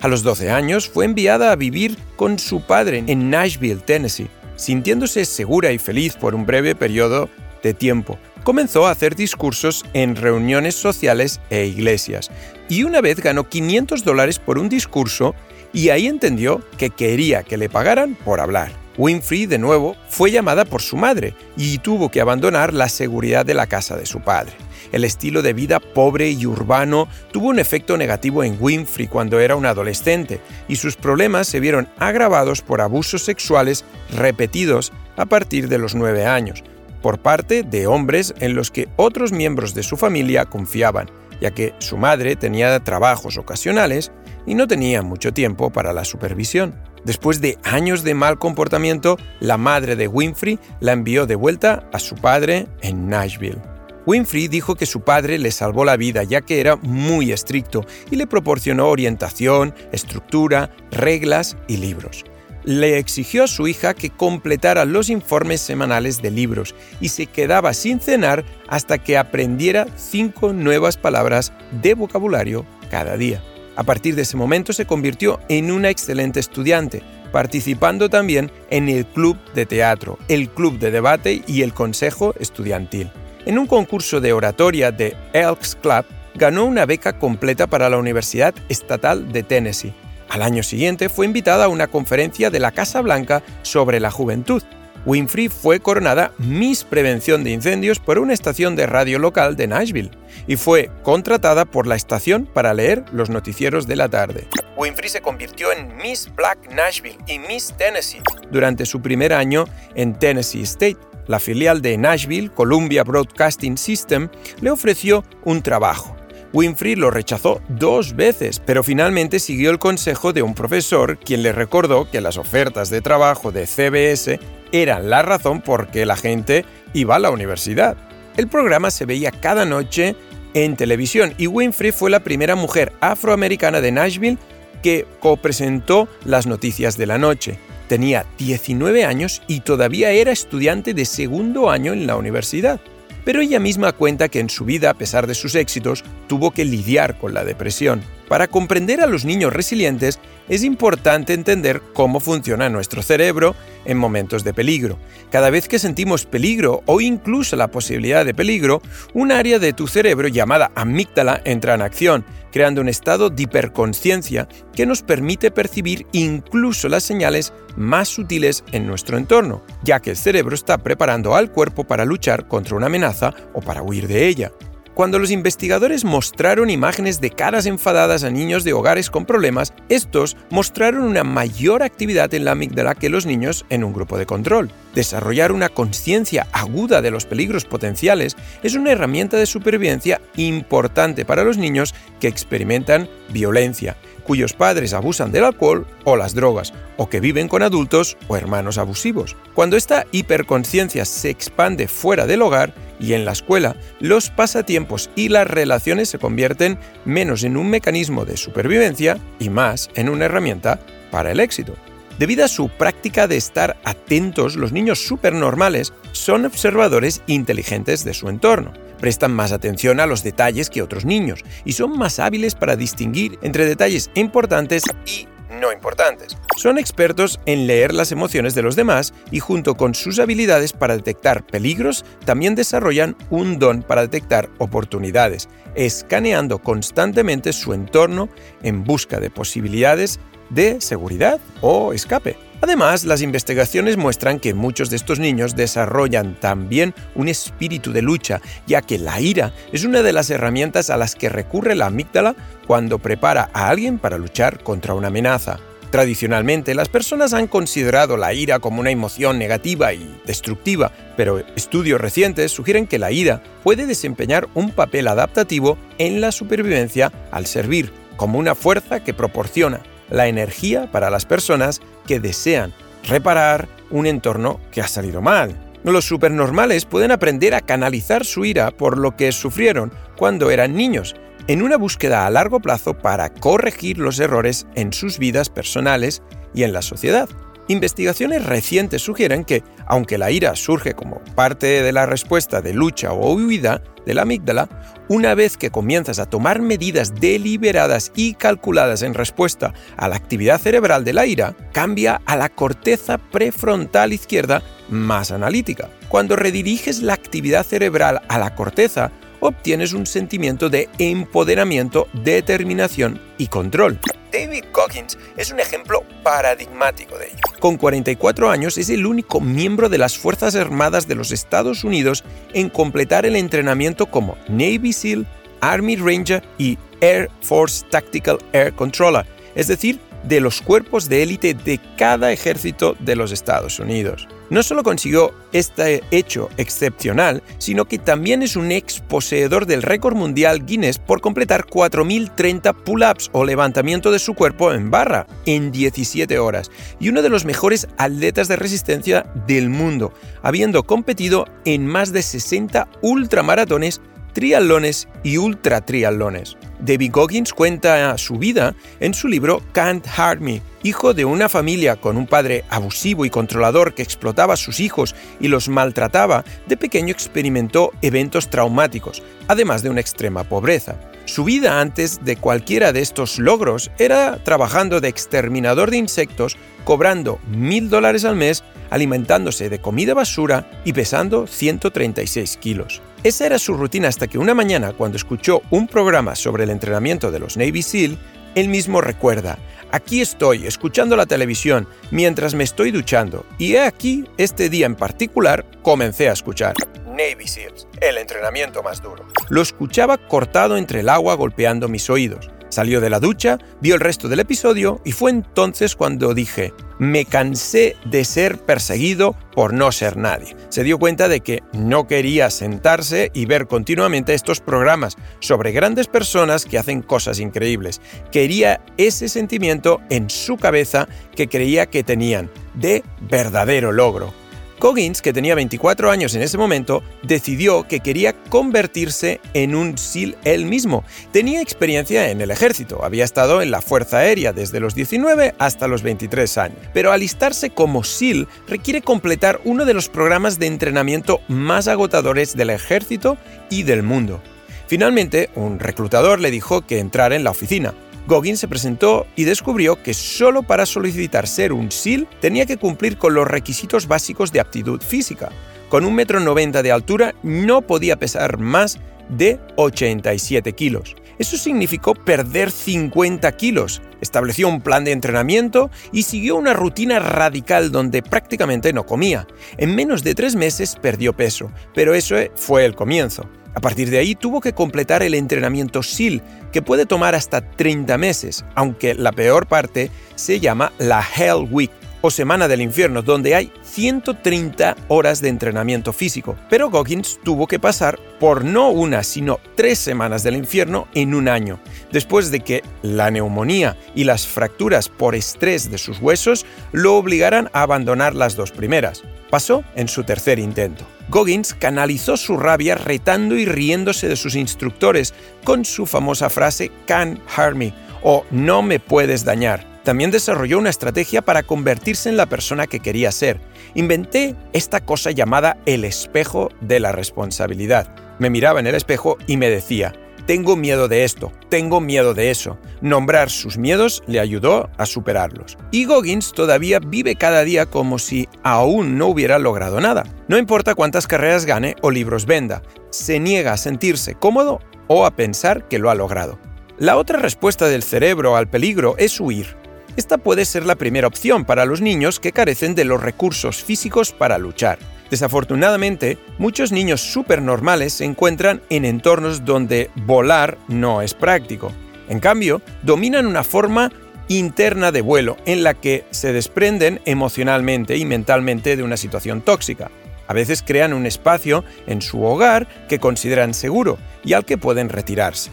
A 0.00 0.06
los 0.06 0.22
12 0.22 0.52
años 0.52 0.88
fue 0.88 1.04
enviada 1.04 1.50
a 1.50 1.56
vivir 1.56 1.98
con 2.14 2.38
su 2.38 2.60
padre 2.60 3.02
en 3.08 3.30
Nashville, 3.30 3.80
Tennessee. 3.84 4.30
Sintiéndose 4.54 5.24
segura 5.24 5.72
y 5.72 5.78
feliz 5.78 6.14
por 6.14 6.36
un 6.36 6.46
breve 6.46 6.76
periodo 6.76 7.28
de 7.64 7.74
tiempo, 7.74 8.20
comenzó 8.42 8.86
a 8.86 8.90
hacer 8.90 9.14
discursos 9.14 9.84
en 9.94 10.16
reuniones 10.16 10.74
sociales 10.74 11.40
e 11.50 11.66
iglesias, 11.66 12.30
y 12.68 12.84
una 12.84 13.00
vez 13.00 13.20
ganó 13.20 13.48
500 13.48 14.04
dólares 14.04 14.38
por 14.38 14.58
un 14.58 14.68
discurso 14.68 15.34
y 15.72 15.88
ahí 15.88 16.06
entendió 16.06 16.60
que 16.78 16.90
quería 16.90 17.42
que 17.42 17.56
le 17.56 17.68
pagaran 17.68 18.14
por 18.14 18.40
hablar. 18.40 18.72
Winfrey, 18.98 19.46
de 19.46 19.58
nuevo, 19.58 19.96
fue 20.08 20.30
llamada 20.30 20.64
por 20.64 20.82
su 20.82 20.96
madre 20.96 21.34
y 21.56 21.78
tuvo 21.78 22.10
que 22.10 22.20
abandonar 22.20 22.74
la 22.74 22.88
seguridad 22.88 23.46
de 23.46 23.54
la 23.54 23.66
casa 23.66 23.96
de 23.96 24.06
su 24.06 24.20
padre. 24.20 24.52
El 24.92 25.04
estilo 25.04 25.40
de 25.40 25.54
vida 25.54 25.80
pobre 25.80 26.30
y 26.30 26.44
urbano 26.44 27.08
tuvo 27.32 27.48
un 27.48 27.58
efecto 27.58 27.96
negativo 27.96 28.44
en 28.44 28.58
Winfrey 28.60 29.06
cuando 29.06 29.40
era 29.40 29.56
un 29.56 29.64
adolescente 29.64 30.40
y 30.68 30.76
sus 30.76 30.96
problemas 30.96 31.48
se 31.48 31.60
vieron 31.60 31.88
agravados 31.98 32.60
por 32.60 32.82
abusos 32.82 33.22
sexuales 33.22 33.84
repetidos 34.14 34.92
a 35.16 35.24
partir 35.24 35.68
de 35.68 35.78
los 35.78 35.94
nueve 35.94 36.26
años, 36.26 36.62
por 37.02 37.20
parte 37.20 37.62
de 37.62 37.86
hombres 37.86 38.34
en 38.38 38.54
los 38.54 38.70
que 38.70 38.88
otros 38.96 39.32
miembros 39.32 39.74
de 39.74 39.82
su 39.82 39.96
familia 39.96 40.46
confiaban, 40.46 41.10
ya 41.40 41.50
que 41.50 41.74
su 41.78 41.98
madre 41.98 42.36
tenía 42.36 42.78
trabajos 42.80 43.36
ocasionales 43.36 44.12
y 44.46 44.54
no 44.54 44.66
tenía 44.66 45.02
mucho 45.02 45.32
tiempo 45.32 45.70
para 45.70 45.92
la 45.92 46.04
supervisión. 46.04 46.74
Después 47.04 47.40
de 47.40 47.58
años 47.64 48.04
de 48.04 48.14
mal 48.14 48.38
comportamiento, 48.38 49.18
la 49.40 49.56
madre 49.56 49.96
de 49.96 50.06
Winfrey 50.06 50.58
la 50.80 50.92
envió 50.92 51.26
de 51.26 51.34
vuelta 51.34 51.88
a 51.92 51.98
su 51.98 52.14
padre 52.14 52.68
en 52.80 53.08
Nashville. 53.08 53.60
Winfrey 54.06 54.48
dijo 54.48 54.74
que 54.74 54.86
su 54.86 55.02
padre 55.02 55.38
le 55.38 55.50
salvó 55.50 55.84
la 55.84 55.96
vida 55.96 56.24
ya 56.24 56.40
que 56.40 56.60
era 56.60 56.76
muy 56.76 57.32
estricto 57.32 57.84
y 58.10 58.16
le 58.16 58.26
proporcionó 58.26 58.88
orientación, 58.88 59.74
estructura, 59.92 60.70
reglas 60.90 61.56
y 61.68 61.76
libros 61.76 62.24
le 62.64 62.98
exigió 62.98 63.44
a 63.44 63.48
su 63.48 63.68
hija 63.68 63.94
que 63.94 64.10
completara 64.10 64.84
los 64.84 65.08
informes 65.10 65.60
semanales 65.60 66.22
de 66.22 66.30
libros 66.30 66.74
y 67.00 67.08
se 67.08 67.26
quedaba 67.26 67.72
sin 67.74 68.00
cenar 68.00 68.44
hasta 68.68 68.98
que 68.98 69.18
aprendiera 69.18 69.86
cinco 69.96 70.52
nuevas 70.52 70.96
palabras 70.96 71.52
de 71.82 71.94
vocabulario 71.94 72.64
cada 72.90 73.16
día. 73.16 73.42
A 73.74 73.84
partir 73.84 74.14
de 74.14 74.22
ese 74.22 74.36
momento 74.36 74.72
se 74.72 74.86
convirtió 74.86 75.40
en 75.48 75.70
una 75.70 75.90
excelente 75.90 76.40
estudiante, 76.40 77.02
participando 77.32 78.10
también 78.10 78.50
en 78.70 78.88
el 78.88 79.06
club 79.06 79.38
de 79.54 79.64
teatro, 79.64 80.18
el 80.28 80.50
club 80.50 80.78
de 80.78 80.90
debate 80.90 81.42
y 81.46 81.62
el 81.62 81.72
consejo 81.72 82.34
estudiantil. 82.38 83.10
En 83.46 83.58
un 83.58 83.66
concurso 83.66 84.20
de 84.20 84.32
oratoria 84.32 84.92
de 84.92 85.16
Elks 85.32 85.74
Club, 85.74 86.04
ganó 86.34 86.64
una 86.64 86.86
beca 86.86 87.18
completa 87.18 87.66
para 87.66 87.88
la 87.88 87.98
Universidad 87.98 88.54
Estatal 88.68 89.32
de 89.32 89.42
Tennessee. 89.42 89.94
Al 90.32 90.40
año 90.40 90.62
siguiente 90.62 91.10
fue 91.10 91.26
invitada 91.26 91.66
a 91.66 91.68
una 91.68 91.88
conferencia 91.88 92.48
de 92.48 92.58
la 92.58 92.72
Casa 92.72 93.02
Blanca 93.02 93.42
sobre 93.60 94.00
la 94.00 94.10
juventud. 94.10 94.62
Winfrey 95.04 95.48
fue 95.48 95.80
coronada 95.80 96.32
Miss 96.38 96.84
Prevención 96.84 97.44
de 97.44 97.50
Incendios 97.50 97.98
por 97.98 98.18
una 98.18 98.32
estación 98.32 98.74
de 98.74 98.86
radio 98.86 99.18
local 99.18 99.56
de 99.56 99.66
Nashville 99.66 100.10
y 100.46 100.56
fue 100.56 100.90
contratada 101.02 101.66
por 101.66 101.86
la 101.86 101.96
estación 101.96 102.46
para 102.46 102.72
leer 102.72 103.04
los 103.12 103.28
noticieros 103.28 103.86
de 103.86 103.96
la 103.96 104.08
tarde. 104.08 104.48
Winfrey 104.78 105.10
se 105.10 105.20
convirtió 105.20 105.70
en 105.70 105.94
Miss 105.98 106.30
Black 106.34 106.72
Nashville 106.72 107.18
y 107.26 107.38
Miss 107.38 107.74
Tennessee 107.76 108.22
durante 108.50 108.86
su 108.86 109.02
primer 109.02 109.34
año 109.34 109.66
en 109.94 110.18
Tennessee 110.18 110.62
State. 110.62 110.96
La 111.26 111.40
filial 111.40 111.82
de 111.82 111.98
Nashville, 111.98 112.50
Columbia 112.50 113.04
Broadcasting 113.04 113.76
System, 113.76 114.30
le 114.62 114.70
ofreció 114.70 115.24
un 115.44 115.60
trabajo. 115.60 116.16
Winfrey 116.52 116.96
lo 116.96 117.10
rechazó 117.10 117.62
dos 117.68 118.14
veces, 118.14 118.60
pero 118.60 118.82
finalmente 118.82 119.38
siguió 119.38 119.70
el 119.70 119.78
consejo 119.78 120.32
de 120.32 120.42
un 120.42 120.54
profesor 120.54 121.18
quien 121.18 121.42
le 121.42 121.52
recordó 121.52 122.10
que 122.10 122.20
las 122.20 122.36
ofertas 122.36 122.90
de 122.90 123.00
trabajo 123.00 123.52
de 123.52 123.66
CBS 123.66 124.38
eran 124.70 125.08
la 125.08 125.22
razón 125.22 125.62
por 125.62 125.88
qué 125.88 126.04
la 126.04 126.16
gente 126.16 126.64
iba 126.92 127.16
a 127.16 127.18
la 127.18 127.30
universidad. 127.30 127.96
El 128.36 128.48
programa 128.48 128.90
se 128.90 129.06
veía 129.06 129.30
cada 129.30 129.64
noche 129.64 130.14
en 130.54 130.76
televisión 130.76 131.32
y 131.38 131.46
Winfrey 131.46 131.92
fue 131.92 132.10
la 132.10 132.20
primera 132.20 132.54
mujer 132.54 132.92
afroamericana 133.00 133.80
de 133.80 133.92
Nashville 133.92 134.38
que 134.82 135.06
copresentó 135.20 136.08
las 136.24 136.46
noticias 136.46 136.98
de 136.98 137.06
la 137.06 137.16
noche. 137.16 137.58
Tenía 137.88 138.26
19 138.38 139.04
años 139.04 139.42
y 139.46 139.60
todavía 139.60 140.10
era 140.10 140.32
estudiante 140.32 140.92
de 140.92 141.04
segundo 141.04 141.70
año 141.70 141.92
en 141.92 142.06
la 142.06 142.16
universidad. 142.16 142.80
Pero 143.24 143.40
ella 143.40 143.60
misma 143.60 143.92
cuenta 143.92 144.28
que 144.28 144.40
en 144.40 144.50
su 144.50 144.64
vida, 144.64 144.90
a 144.90 144.94
pesar 144.94 145.26
de 145.26 145.34
sus 145.34 145.54
éxitos, 145.54 146.04
tuvo 146.28 146.50
que 146.50 146.64
lidiar 146.64 147.18
con 147.18 147.34
la 147.34 147.44
depresión. 147.44 148.02
Para 148.28 148.48
comprender 148.48 149.00
a 149.00 149.06
los 149.06 149.24
niños 149.24 149.52
resilientes, 149.52 150.18
es 150.48 150.64
importante 150.64 151.34
entender 151.34 151.82
cómo 151.92 152.20
funciona 152.20 152.68
nuestro 152.68 153.02
cerebro 153.02 153.54
en 153.84 153.98
momentos 153.98 154.44
de 154.44 154.54
peligro. 154.54 154.98
Cada 155.30 155.50
vez 155.50 155.68
que 155.68 155.78
sentimos 155.78 156.26
peligro 156.26 156.82
o 156.86 157.00
incluso 157.00 157.56
la 157.56 157.68
posibilidad 157.68 158.24
de 158.24 158.34
peligro, 158.34 158.82
un 159.14 159.32
área 159.32 159.58
de 159.58 159.72
tu 159.72 159.86
cerebro 159.86 160.28
llamada 160.28 160.70
amígdala 160.74 161.40
entra 161.44 161.74
en 161.74 161.82
acción, 161.82 162.24
creando 162.52 162.80
un 162.80 162.88
estado 162.88 163.30
de 163.30 163.44
hiperconciencia 163.44 164.46
que 164.74 164.86
nos 164.86 165.02
permite 165.02 165.50
percibir 165.50 166.06
incluso 166.12 166.88
las 166.88 167.02
señales 167.02 167.52
más 167.76 168.08
sutiles 168.08 168.64
en 168.72 168.86
nuestro 168.86 169.16
entorno, 169.16 169.62
ya 169.82 170.00
que 170.00 170.10
el 170.10 170.16
cerebro 170.16 170.54
está 170.54 170.78
preparando 170.78 171.34
al 171.34 171.50
cuerpo 171.50 171.84
para 171.84 172.04
luchar 172.04 172.46
contra 172.46 172.76
una 172.76 172.86
amenaza 172.86 173.34
o 173.54 173.60
para 173.60 173.82
huir 173.82 174.06
de 174.06 174.28
ella. 174.28 174.52
Cuando 174.94 175.18
los 175.18 175.30
investigadores 175.30 176.04
mostraron 176.04 176.68
imágenes 176.68 177.18
de 177.18 177.30
caras 177.30 177.64
enfadadas 177.64 178.24
a 178.24 178.30
niños 178.30 178.62
de 178.62 178.74
hogares 178.74 179.08
con 179.08 179.24
problemas, 179.24 179.72
estos 179.88 180.36
mostraron 180.50 181.04
una 181.04 181.24
mayor 181.24 181.82
actividad 181.82 182.32
en 182.34 182.44
la 182.44 182.52
amígdala 182.52 182.94
que 182.94 183.08
los 183.08 183.24
niños 183.24 183.64
en 183.70 183.84
un 183.84 183.94
grupo 183.94 184.18
de 184.18 184.26
control. 184.26 184.70
Desarrollar 184.94 185.50
una 185.50 185.70
conciencia 185.70 186.46
aguda 186.52 187.00
de 187.00 187.10
los 187.10 187.24
peligros 187.24 187.64
potenciales 187.64 188.36
es 188.62 188.74
una 188.74 188.92
herramienta 188.92 189.38
de 189.38 189.46
supervivencia 189.46 190.20
importante 190.36 191.24
para 191.24 191.42
los 191.42 191.56
niños 191.56 191.94
que 192.20 192.28
experimentan 192.28 193.08
violencia, 193.30 193.96
cuyos 194.22 194.52
padres 194.52 194.92
abusan 194.92 195.32
del 195.32 195.44
alcohol 195.44 195.86
o 196.04 196.16
las 196.16 196.34
drogas, 196.34 196.72
o 196.96 197.08
que 197.08 197.20
viven 197.20 197.48
con 197.48 197.62
adultos 197.62 198.16
o 198.28 198.36
hermanos 198.36 198.78
abusivos. 198.78 199.36
Cuando 199.54 199.76
esta 199.76 200.06
hiperconciencia 200.12 201.04
se 201.04 201.30
expande 201.30 201.88
fuera 201.88 202.26
del 202.26 202.42
hogar 202.42 202.74
y 202.98 203.14
en 203.14 203.24
la 203.24 203.32
escuela, 203.32 203.76
los 204.00 204.30
pasatiempos 204.30 205.10
y 205.16 205.28
las 205.28 205.46
relaciones 205.46 206.08
se 206.08 206.18
convierten 206.18 206.78
menos 207.04 207.44
en 207.44 207.56
un 207.56 207.68
mecanismo 207.68 208.24
de 208.24 208.36
supervivencia 208.36 209.18
y 209.38 209.50
más 209.50 209.90
en 209.94 210.08
una 210.08 210.26
herramienta 210.26 210.80
para 211.10 211.32
el 211.32 211.40
éxito. 211.40 211.74
Debido 212.22 212.44
a 212.44 212.48
su 212.48 212.68
práctica 212.68 213.26
de 213.26 213.36
estar 213.36 213.76
atentos, 213.82 214.54
los 214.54 214.70
niños 214.70 215.04
supernormales 215.04 215.92
son 216.12 216.44
observadores 216.44 217.20
inteligentes 217.26 218.04
de 218.04 218.14
su 218.14 218.28
entorno 218.28 218.72
prestan 219.00 219.32
más 219.32 219.50
atención 219.50 219.98
a 219.98 220.06
los 220.06 220.22
detalles 220.22 220.70
que 220.70 220.82
otros 220.82 221.04
niños 221.04 221.40
y 221.64 221.72
son 221.72 221.98
más 221.98 222.20
hábiles 222.20 222.54
para 222.54 222.76
distinguir 222.76 223.40
entre 223.42 223.66
detalles 223.66 224.12
importantes 224.14 224.84
y 225.04 225.26
no 225.60 225.72
importantes. 225.72 226.38
Son 226.56 226.78
expertos 226.78 227.40
en 227.44 227.66
leer 227.66 227.92
las 227.92 228.12
emociones 228.12 228.54
de 228.54 228.62
los 228.62 228.76
demás 228.76 229.12
y 229.32 229.40
junto 229.40 229.74
con 229.74 229.96
sus 229.96 230.20
habilidades 230.20 230.72
para 230.72 230.96
detectar 230.96 231.44
peligros, 231.44 232.04
también 232.24 232.54
desarrollan 232.54 233.16
un 233.30 233.58
don 233.58 233.82
para 233.82 234.02
detectar 234.02 234.48
oportunidades, 234.58 235.48
escaneando 235.74 236.60
constantemente 236.60 237.52
su 237.52 237.74
entorno 237.74 238.28
en 238.62 238.84
busca 238.84 239.18
de 239.18 239.30
posibilidades 239.30 240.20
de 240.50 240.80
seguridad 240.80 241.40
o 241.60 241.92
escape. 241.92 242.36
Además, 242.62 243.04
las 243.04 243.22
investigaciones 243.22 243.96
muestran 243.96 244.38
que 244.38 244.54
muchos 244.54 244.88
de 244.88 244.94
estos 244.94 245.18
niños 245.18 245.56
desarrollan 245.56 246.38
también 246.38 246.94
un 247.16 247.28
espíritu 247.28 247.90
de 247.92 248.02
lucha, 248.02 248.40
ya 248.68 248.82
que 248.82 248.98
la 248.98 249.20
ira 249.20 249.52
es 249.72 249.84
una 249.84 250.02
de 250.02 250.12
las 250.12 250.30
herramientas 250.30 250.88
a 250.88 250.96
las 250.96 251.16
que 251.16 251.28
recurre 251.28 251.74
la 251.74 251.86
amígdala 251.86 252.36
cuando 252.68 253.00
prepara 253.00 253.50
a 253.52 253.68
alguien 253.68 253.98
para 253.98 254.16
luchar 254.16 254.62
contra 254.62 254.94
una 254.94 255.08
amenaza. 255.08 255.58
Tradicionalmente, 255.90 256.76
las 256.76 256.88
personas 256.88 257.34
han 257.34 257.48
considerado 257.48 258.16
la 258.16 258.32
ira 258.32 258.60
como 258.60 258.80
una 258.80 258.92
emoción 258.92 259.40
negativa 259.40 259.92
y 259.92 260.20
destructiva, 260.24 260.92
pero 261.16 261.42
estudios 261.56 262.00
recientes 262.00 262.52
sugieren 262.52 262.86
que 262.86 263.00
la 263.00 263.10
ira 263.10 263.42
puede 263.64 263.86
desempeñar 263.86 264.48
un 264.54 264.70
papel 264.70 265.08
adaptativo 265.08 265.78
en 265.98 266.20
la 266.20 266.30
supervivencia 266.30 267.12
al 267.32 267.46
servir 267.46 267.92
como 268.16 268.38
una 268.38 268.54
fuerza 268.54 269.02
que 269.02 269.14
proporciona 269.14 269.82
la 270.12 270.28
energía 270.28 270.90
para 270.92 271.10
las 271.10 271.26
personas 271.26 271.80
que 272.06 272.20
desean 272.20 272.72
reparar 273.08 273.66
un 273.90 274.06
entorno 274.06 274.60
que 274.70 274.80
ha 274.80 274.86
salido 274.86 275.20
mal. 275.20 275.58
Los 275.82 276.04
supernormales 276.04 276.84
pueden 276.84 277.10
aprender 277.10 277.54
a 277.54 277.60
canalizar 277.60 278.24
su 278.24 278.44
ira 278.44 278.70
por 278.70 278.98
lo 278.98 279.16
que 279.16 279.32
sufrieron 279.32 279.92
cuando 280.16 280.50
eran 280.50 280.76
niños, 280.76 281.16
en 281.48 281.62
una 281.62 281.76
búsqueda 281.76 282.24
a 282.24 282.30
largo 282.30 282.60
plazo 282.60 282.96
para 282.96 283.30
corregir 283.34 283.98
los 283.98 284.20
errores 284.20 284.66
en 284.76 284.92
sus 284.92 285.18
vidas 285.18 285.50
personales 285.50 286.22
y 286.54 286.62
en 286.62 286.72
la 286.72 286.82
sociedad. 286.82 287.28
Investigaciones 287.68 288.44
recientes 288.44 289.02
sugieren 289.02 289.44
que, 289.44 289.62
aunque 289.86 290.18
la 290.18 290.30
ira 290.30 290.56
surge 290.56 290.94
como 290.94 291.20
parte 291.36 291.82
de 291.82 291.92
la 291.92 292.06
respuesta 292.06 292.60
de 292.60 292.74
lucha 292.74 293.12
o 293.12 293.34
huida 293.34 293.82
de 294.04 294.14
la 294.14 294.22
amígdala, 294.22 294.68
una 295.08 295.34
vez 295.34 295.56
que 295.56 295.70
comienzas 295.70 296.18
a 296.18 296.26
tomar 296.26 296.60
medidas 296.60 297.14
deliberadas 297.14 298.10
y 298.16 298.34
calculadas 298.34 299.02
en 299.02 299.14
respuesta 299.14 299.74
a 299.96 300.08
la 300.08 300.16
actividad 300.16 300.60
cerebral 300.60 301.04
de 301.04 301.12
la 301.12 301.26
ira, 301.26 301.54
cambia 301.72 302.20
a 302.26 302.36
la 302.36 302.48
corteza 302.48 303.18
prefrontal 303.18 304.12
izquierda 304.12 304.62
más 304.90 305.30
analítica. 305.30 305.88
Cuando 306.08 306.34
rediriges 306.34 307.00
la 307.00 307.14
actividad 307.14 307.64
cerebral 307.64 308.22
a 308.28 308.38
la 308.38 308.54
corteza, 308.54 309.12
obtienes 309.40 309.92
un 309.92 310.06
sentimiento 310.06 310.68
de 310.68 310.88
empoderamiento, 310.98 312.08
determinación 312.12 313.20
y 313.38 313.46
control. 313.46 314.00
David 314.32 314.64
Goggins 314.72 315.18
es 315.36 315.52
un 315.52 315.60
ejemplo 315.60 316.02
paradigmático 316.22 317.18
de 317.18 317.26
ello. 317.26 317.38
Con 317.60 317.76
44 317.76 318.50
años 318.50 318.78
es 318.78 318.88
el 318.88 319.06
único 319.06 319.40
miembro 319.40 319.88
de 319.88 319.98
las 319.98 320.16
Fuerzas 320.16 320.56
Armadas 320.56 321.06
de 321.06 321.14
los 321.14 321.30
Estados 321.30 321.84
Unidos 321.84 322.24
en 322.54 322.70
completar 322.70 323.26
el 323.26 323.36
entrenamiento 323.36 324.06
como 324.06 324.36
Navy 324.48 324.92
SEAL, 324.92 325.26
Army 325.60 325.96
Ranger 325.96 326.42
y 326.58 326.78
Air 327.00 327.30
Force 327.42 327.84
Tactical 327.90 328.38
Air 328.52 328.72
Controller, 328.72 329.26
es 329.54 329.68
decir, 329.68 330.00
de 330.24 330.40
los 330.40 330.60
cuerpos 330.62 331.08
de 331.08 331.22
élite 331.22 331.54
de 331.54 331.78
cada 331.96 332.32
ejército 332.32 332.96
de 333.00 333.16
los 333.16 333.32
Estados 333.32 333.78
Unidos. 333.78 334.28
No 334.52 334.62
solo 334.62 334.82
consiguió 334.82 335.32
este 335.52 336.02
hecho 336.10 336.50
excepcional, 336.58 337.42
sino 337.56 337.86
que 337.86 337.96
también 337.96 338.42
es 338.42 338.54
un 338.54 338.70
ex 338.70 339.00
poseedor 339.00 339.64
del 339.64 339.80
récord 339.80 340.14
mundial 340.14 340.66
Guinness 340.66 340.98
por 340.98 341.22
completar 341.22 341.64
4.030 341.64 342.74
pull-ups 342.84 343.30
o 343.32 343.46
levantamiento 343.46 344.10
de 344.10 344.18
su 344.18 344.34
cuerpo 344.34 344.74
en 344.74 344.90
barra 344.90 345.26
en 345.46 345.72
17 345.72 346.38
horas 346.38 346.70
y 347.00 347.08
uno 347.08 347.22
de 347.22 347.30
los 347.30 347.46
mejores 347.46 347.88
atletas 347.96 348.46
de 348.46 348.56
resistencia 348.56 349.24
del 349.46 349.70
mundo, 349.70 350.12
habiendo 350.42 350.82
competido 350.82 351.46
en 351.64 351.86
más 351.86 352.12
de 352.12 352.20
60 352.20 352.88
ultramaratones 353.00 354.02
triatlones 354.34 355.08
y 355.22 355.38
ultratriatlones. 355.38 356.58
David 356.82 357.12
Goggins 357.12 357.52
cuenta 357.52 358.18
su 358.18 358.38
vida 358.38 358.74
en 358.98 359.14
su 359.14 359.28
libro 359.28 359.62
Can't 359.72 360.04
Hurt 360.06 360.40
Me. 360.40 360.62
Hijo 360.82 361.14
de 361.14 361.24
una 361.24 361.48
familia 361.48 361.94
con 361.94 362.16
un 362.16 362.26
padre 362.26 362.64
abusivo 362.68 363.24
y 363.24 363.30
controlador 363.30 363.94
que 363.94 364.02
explotaba 364.02 364.54
a 364.54 364.56
sus 364.56 364.80
hijos 364.80 365.14
y 365.38 365.46
los 365.46 365.68
maltrataba, 365.68 366.44
de 366.66 366.76
pequeño 366.76 367.12
experimentó 367.12 367.92
eventos 368.02 368.50
traumáticos, 368.50 369.22
además 369.46 369.84
de 369.84 369.90
una 369.90 370.00
extrema 370.00 370.42
pobreza. 370.42 370.96
Su 371.24 371.44
vida 371.44 371.80
antes 371.80 372.24
de 372.24 372.36
cualquiera 372.36 372.92
de 372.92 373.00
estos 373.00 373.38
logros 373.38 373.92
era 373.98 374.42
trabajando 374.42 375.00
de 375.00 375.08
exterminador 375.08 375.92
de 375.92 375.98
insectos 375.98 376.56
cobrando 376.84 377.38
mil 377.48 377.90
dólares 377.90 378.24
al 378.24 378.34
mes, 378.34 378.64
alimentándose 378.90 379.70
de 379.70 379.80
comida 379.80 380.14
basura 380.14 380.68
y 380.84 380.92
pesando 380.92 381.46
136 381.46 382.56
kilos. 382.56 383.00
Esa 383.24 383.46
era 383.46 383.60
su 383.60 383.74
rutina 383.74 384.08
hasta 384.08 384.26
que 384.26 384.36
una 384.36 384.52
mañana, 384.52 384.94
cuando 384.94 385.16
escuchó 385.16 385.62
un 385.70 385.86
programa 385.86 386.34
sobre 386.34 386.64
el 386.64 386.70
entrenamiento 386.70 387.30
de 387.30 387.38
los 387.38 387.56
Navy 387.56 387.80
SEAL, 387.80 388.18
él 388.56 388.66
mismo 388.66 389.00
recuerda, 389.00 389.58
aquí 389.92 390.20
estoy 390.20 390.66
escuchando 390.66 391.14
la 391.14 391.26
televisión 391.26 391.86
mientras 392.10 392.54
me 392.54 392.64
estoy 392.64 392.90
duchando 392.90 393.46
y 393.58 393.74
he 393.74 393.80
aquí, 393.80 394.24
este 394.38 394.68
día 394.68 394.86
en 394.86 394.96
particular, 394.96 395.64
comencé 395.82 396.28
a 396.28 396.32
escuchar. 396.32 396.74
Navy 397.06 397.46
SEALs, 397.46 397.86
el 398.00 398.18
entrenamiento 398.18 398.82
más 398.82 399.00
duro. 399.00 399.24
Lo 399.48 399.62
escuchaba 399.62 400.18
cortado 400.18 400.76
entre 400.76 401.00
el 401.00 401.08
agua 401.08 401.36
golpeando 401.36 401.88
mis 401.88 402.10
oídos. 402.10 402.50
Salió 402.72 403.02
de 403.02 403.10
la 403.10 403.20
ducha, 403.20 403.58
vio 403.82 403.96
el 403.96 404.00
resto 404.00 404.30
del 404.30 404.40
episodio 404.40 405.02
y 405.04 405.12
fue 405.12 405.30
entonces 405.30 405.94
cuando 405.94 406.32
dije, 406.32 406.72
me 406.98 407.26
cansé 407.26 407.96
de 408.06 408.24
ser 408.24 408.56
perseguido 408.56 409.36
por 409.54 409.74
no 409.74 409.92
ser 409.92 410.16
nadie. 410.16 410.56
Se 410.70 410.82
dio 410.82 410.98
cuenta 410.98 411.28
de 411.28 411.40
que 411.40 411.62
no 411.74 412.06
quería 412.06 412.48
sentarse 412.48 413.30
y 413.34 413.44
ver 413.44 413.66
continuamente 413.66 414.32
estos 414.32 414.60
programas 414.60 415.18
sobre 415.40 415.72
grandes 415.72 416.06
personas 416.06 416.64
que 416.64 416.78
hacen 416.78 417.02
cosas 417.02 417.40
increíbles. 417.40 418.00
Quería 418.30 418.80
ese 418.96 419.28
sentimiento 419.28 420.00
en 420.08 420.30
su 420.30 420.56
cabeza 420.56 421.08
que 421.36 421.48
creía 421.48 421.90
que 421.90 422.02
tenían 422.02 422.50
de 422.72 423.04
verdadero 423.20 423.92
logro. 423.92 424.41
Coggins, 424.82 425.22
que 425.22 425.32
tenía 425.32 425.54
24 425.54 426.10
años 426.10 426.34
en 426.34 426.42
ese 426.42 426.58
momento, 426.58 427.04
decidió 427.22 427.86
que 427.86 428.00
quería 428.00 428.32
convertirse 428.32 429.40
en 429.54 429.76
un 429.76 429.96
SEAL 429.96 430.36
él 430.42 430.66
mismo. 430.66 431.04
Tenía 431.30 431.62
experiencia 431.62 432.30
en 432.30 432.40
el 432.40 432.50
ejército, 432.50 433.04
había 433.04 433.22
estado 433.22 433.62
en 433.62 433.70
la 433.70 433.80
Fuerza 433.80 434.18
Aérea 434.18 434.52
desde 434.52 434.80
los 434.80 434.96
19 434.96 435.54
hasta 435.60 435.86
los 435.86 436.02
23 436.02 436.58
años, 436.58 436.78
pero 436.92 437.12
alistarse 437.12 437.70
como 437.70 438.02
SEAL 438.02 438.48
requiere 438.66 439.02
completar 439.02 439.60
uno 439.62 439.84
de 439.84 439.94
los 439.94 440.08
programas 440.08 440.58
de 440.58 440.66
entrenamiento 440.66 441.40
más 441.46 441.86
agotadores 441.86 442.56
del 442.56 442.70
ejército 442.70 443.38
y 443.70 443.84
del 443.84 444.02
mundo. 444.02 444.42
Finalmente, 444.88 445.50
un 445.54 445.78
reclutador 445.78 446.40
le 446.40 446.50
dijo 446.50 446.82
que 446.82 446.98
entrara 446.98 447.36
en 447.36 447.44
la 447.44 447.52
oficina. 447.52 447.94
Goggins 448.26 448.60
se 448.60 448.68
presentó 448.68 449.26
y 449.36 449.44
descubrió 449.44 450.02
que 450.02 450.14
solo 450.14 450.62
para 450.62 450.86
solicitar 450.86 451.46
ser 451.46 451.72
un 451.72 451.90
SEAL 451.90 452.28
tenía 452.40 452.66
que 452.66 452.76
cumplir 452.76 453.18
con 453.18 453.34
los 453.34 453.48
requisitos 453.48 454.06
básicos 454.06 454.52
de 454.52 454.60
aptitud 454.60 455.00
física. 455.00 455.50
Con 455.88 456.04
un 456.04 456.14
metro 456.14 456.40
noventa 456.40 456.82
de 456.82 456.92
altura 456.92 457.34
no 457.42 457.82
podía 457.82 458.16
pesar 458.16 458.58
más 458.58 458.98
de 459.28 459.60
87 459.76 460.72
kilos. 460.72 461.16
Eso 461.38 461.56
significó 461.56 462.14
perder 462.14 462.70
50 462.70 463.50
kilos. 463.56 464.02
Estableció 464.20 464.68
un 464.68 464.80
plan 464.80 465.04
de 465.04 465.12
entrenamiento 465.12 465.90
y 466.12 466.22
siguió 466.22 466.56
una 466.56 466.74
rutina 466.74 467.18
radical 467.18 467.90
donde 467.90 468.22
prácticamente 468.22 468.92
no 468.92 469.04
comía. 469.04 469.46
En 469.78 469.94
menos 469.94 470.22
de 470.22 470.34
tres 470.34 470.54
meses 470.54 470.96
perdió 471.00 471.32
peso, 471.32 471.72
pero 471.94 472.14
eso 472.14 472.36
fue 472.54 472.84
el 472.84 472.94
comienzo. 472.94 473.48
A 473.74 473.80
partir 473.80 474.10
de 474.10 474.18
ahí 474.18 474.34
tuvo 474.34 474.60
que 474.60 474.74
completar 474.74 475.22
el 475.22 475.34
entrenamiento 475.34 476.02
SEAL, 476.02 476.42
que 476.72 476.82
puede 476.82 477.06
tomar 477.06 477.34
hasta 477.34 477.60
30 477.60 478.18
meses, 478.18 478.64
aunque 478.74 479.14
la 479.14 479.32
peor 479.32 479.66
parte 479.66 480.10
se 480.34 480.60
llama 480.60 480.92
la 480.98 481.22
Hell 481.36 481.68
Week 481.70 481.90
o 482.22 482.30
Semana 482.30 482.68
del 482.68 482.80
Infierno, 482.80 483.22
donde 483.22 483.54
hay 483.54 483.72
130 483.82 484.96
horas 485.08 485.40
de 485.40 485.48
entrenamiento 485.48 486.12
físico. 486.12 486.56
Pero 486.70 486.88
Goggins 486.88 487.38
tuvo 487.42 487.66
que 487.66 487.80
pasar 487.80 488.18
por 488.38 488.64
no 488.64 488.90
una, 488.90 489.22
sino 489.24 489.58
tres 489.74 489.98
semanas 489.98 490.42
del 490.42 490.56
infierno 490.56 491.08
en 491.14 491.34
un 491.34 491.48
año, 491.48 491.80
después 492.12 492.50
de 492.50 492.60
que 492.60 492.82
la 493.02 493.30
neumonía 493.30 493.96
y 494.14 494.24
las 494.24 494.46
fracturas 494.46 495.08
por 495.08 495.34
estrés 495.34 495.90
de 495.90 495.98
sus 495.98 496.20
huesos 496.20 496.64
lo 496.92 497.16
obligaran 497.16 497.68
a 497.72 497.82
abandonar 497.82 498.34
las 498.34 498.54
dos 498.54 498.70
primeras. 498.70 499.22
Pasó 499.50 499.82
en 499.96 500.08
su 500.08 500.24
tercer 500.24 500.58
intento. 500.58 501.04
Goggins 501.32 501.72
canalizó 501.72 502.36
su 502.36 502.58
rabia 502.58 502.94
retando 502.94 503.56
y 503.56 503.64
riéndose 503.64 504.28
de 504.28 504.36
sus 504.36 504.54
instructores 504.54 505.32
con 505.64 505.86
su 505.86 506.04
famosa 506.04 506.50
frase 506.50 506.92
Can't 507.06 507.40
harm 507.56 507.78
me 507.78 507.94
o 508.22 508.44
No 508.50 508.82
me 508.82 509.00
puedes 509.00 509.42
dañar. 509.42 510.02
También 510.04 510.30
desarrolló 510.30 510.78
una 510.78 510.90
estrategia 510.90 511.40
para 511.40 511.62
convertirse 511.62 512.28
en 512.28 512.36
la 512.36 512.44
persona 512.44 512.86
que 512.86 513.00
quería 513.00 513.32
ser. 513.32 513.60
Inventé 513.94 514.56
esta 514.74 515.00
cosa 515.00 515.30
llamada 515.30 515.78
el 515.86 516.04
espejo 516.04 516.68
de 516.82 517.00
la 517.00 517.12
responsabilidad. 517.12 518.14
Me 518.38 518.50
miraba 518.50 518.80
en 518.80 518.88
el 518.88 518.94
espejo 518.94 519.38
y 519.46 519.56
me 519.56 519.70
decía, 519.70 520.12
tengo 520.52 520.76
miedo 520.76 521.08
de 521.08 521.24
esto, 521.24 521.50
tengo 521.70 522.02
miedo 522.02 522.34
de 522.34 522.50
eso. 522.50 522.76
Nombrar 523.00 523.48
sus 523.48 523.78
miedos 523.78 524.22
le 524.26 524.38
ayudó 524.38 524.90
a 524.98 525.06
superarlos. 525.06 525.78
Y 525.92 526.04
Goggins 526.04 526.52
todavía 526.52 526.98
vive 526.98 527.36
cada 527.36 527.64
día 527.64 527.86
como 527.86 528.18
si 528.18 528.50
aún 528.62 529.16
no 529.16 529.28
hubiera 529.28 529.58
logrado 529.58 529.98
nada. 530.02 530.24
No 530.48 530.58
importa 530.58 530.94
cuántas 530.94 531.26
carreras 531.26 531.64
gane 531.64 531.96
o 532.02 532.10
libros 532.10 532.44
venda, 532.44 532.82
se 533.08 533.40
niega 533.40 533.72
a 533.72 533.78
sentirse 533.78 534.34
cómodo 534.34 534.80
o 535.06 535.24
a 535.24 535.30
pensar 535.30 535.88
que 535.88 535.98
lo 535.98 536.10
ha 536.10 536.14
logrado. 536.14 536.58
La 536.98 537.16
otra 537.16 537.38
respuesta 537.38 537.88
del 537.88 538.02
cerebro 538.02 538.54
al 538.54 538.68
peligro 538.68 539.14
es 539.16 539.40
huir. 539.40 539.74
Esta 540.18 540.36
puede 540.36 540.66
ser 540.66 540.84
la 540.84 540.96
primera 540.96 541.28
opción 541.28 541.64
para 541.64 541.86
los 541.86 542.02
niños 542.02 542.40
que 542.40 542.52
carecen 542.52 542.94
de 542.94 543.06
los 543.06 543.22
recursos 543.22 543.82
físicos 543.82 544.32
para 544.32 544.58
luchar. 544.58 544.98
Desafortunadamente, 545.32 546.36
muchos 546.58 546.92
niños 546.92 547.22
supernormales 547.22 548.12
se 548.12 548.26
encuentran 548.26 548.82
en 548.90 549.06
entornos 549.06 549.64
donde 549.64 550.10
volar 550.14 550.76
no 550.88 551.22
es 551.22 551.32
práctico. 551.32 551.90
En 552.28 552.38
cambio, 552.38 552.82
dominan 553.02 553.46
una 553.46 553.64
forma 553.64 554.12
interna 554.48 555.10
de 555.10 555.22
vuelo 555.22 555.56
en 555.64 555.84
la 555.84 555.94
que 555.94 556.26
se 556.32 556.52
desprenden 556.52 557.22
emocionalmente 557.24 558.18
y 558.18 558.26
mentalmente 558.26 558.94
de 558.94 559.04
una 559.04 559.16
situación 559.16 559.62
tóxica. 559.62 560.10
A 560.48 560.52
veces 560.52 560.84
crean 560.86 561.14
un 561.14 561.24
espacio 561.24 561.82
en 562.06 562.20
su 562.20 562.44
hogar 562.44 562.86
que 563.08 563.18
consideran 563.18 563.72
seguro 563.72 564.18
y 564.44 564.52
al 564.52 564.66
que 564.66 564.76
pueden 564.76 565.08
retirarse. 565.08 565.70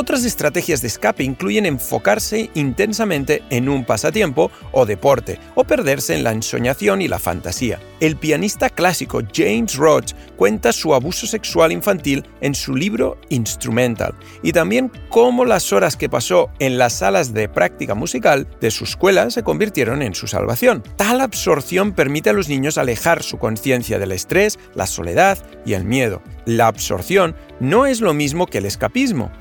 Otras 0.00 0.24
estrategias 0.24 0.80
de 0.80 0.86
escape 0.86 1.24
incluyen 1.24 1.66
enfocarse 1.66 2.50
intensamente 2.54 3.42
en 3.50 3.68
un 3.68 3.84
pasatiempo 3.84 4.48
o 4.70 4.86
deporte, 4.86 5.40
o 5.56 5.64
perderse 5.64 6.14
en 6.14 6.22
la 6.22 6.30
ensoñación 6.30 7.02
y 7.02 7.08
la 7.08 7.18
fantasía. 7.18 7.80
El 7.98 8.16
pianista 8.16 8.70
clásico 8.70 9.22
James 9.34 9.74
Rhodes 9.74 10.14
cuenta 10.36 10.72
su 10.72 10.94
abuso 10.94 11.26
sexual 11.26 11.72
infantil 11.72 12.24
en 12.40 12.54
su 12.54 12.76
libro 12.76 13.18
Instrumental, 13.28 14.14
y 14.40 14.52
también 14.52 14.92
cómo 15.08 15.44
las 15.44 15.72
horas 15.72 15.96
que 15.96 16.08
pasó 16.08 16.48
en 16.60 16.78
las 16.78 16.92
salas 16.92 17.34
de 17.34 17.48
práctica 17.48 17.96
musical 17.96 18.46
de 18.60 18.70
su 18.70 18.84
escuela 18.84 19.30
se 19.30 19.42
convirtieron 19.42 20.02
en 20.02 20.14
su 20.14 20.28
salvación. 20.28 20.84
Tal 20.94 21.20
absorción 21.20 21.90
permite 21.90 22.30
a 22.30 22.34
los 22.34 22.48
niños 22.48 22.78
alejar 22.78 23.24
su 23.24 23.38
conciencia 23.38 23.98
del 23.98 24.12
estrés, 24.12 24.60
la 24.76 24.86
soledad 24.86 25.38
y 25.66 25.72
el 25.72 25.82
miedo. 25.82 26.22
La 26.44 26.68
absorción 26.68 27.34
no 27.58 27.84
es 27.86 28.00
lo 28.00 28.14
mismo 28.14 28.46
que 28.46 28.58
el 28.58 28.66
escapismo. 28.66 29.32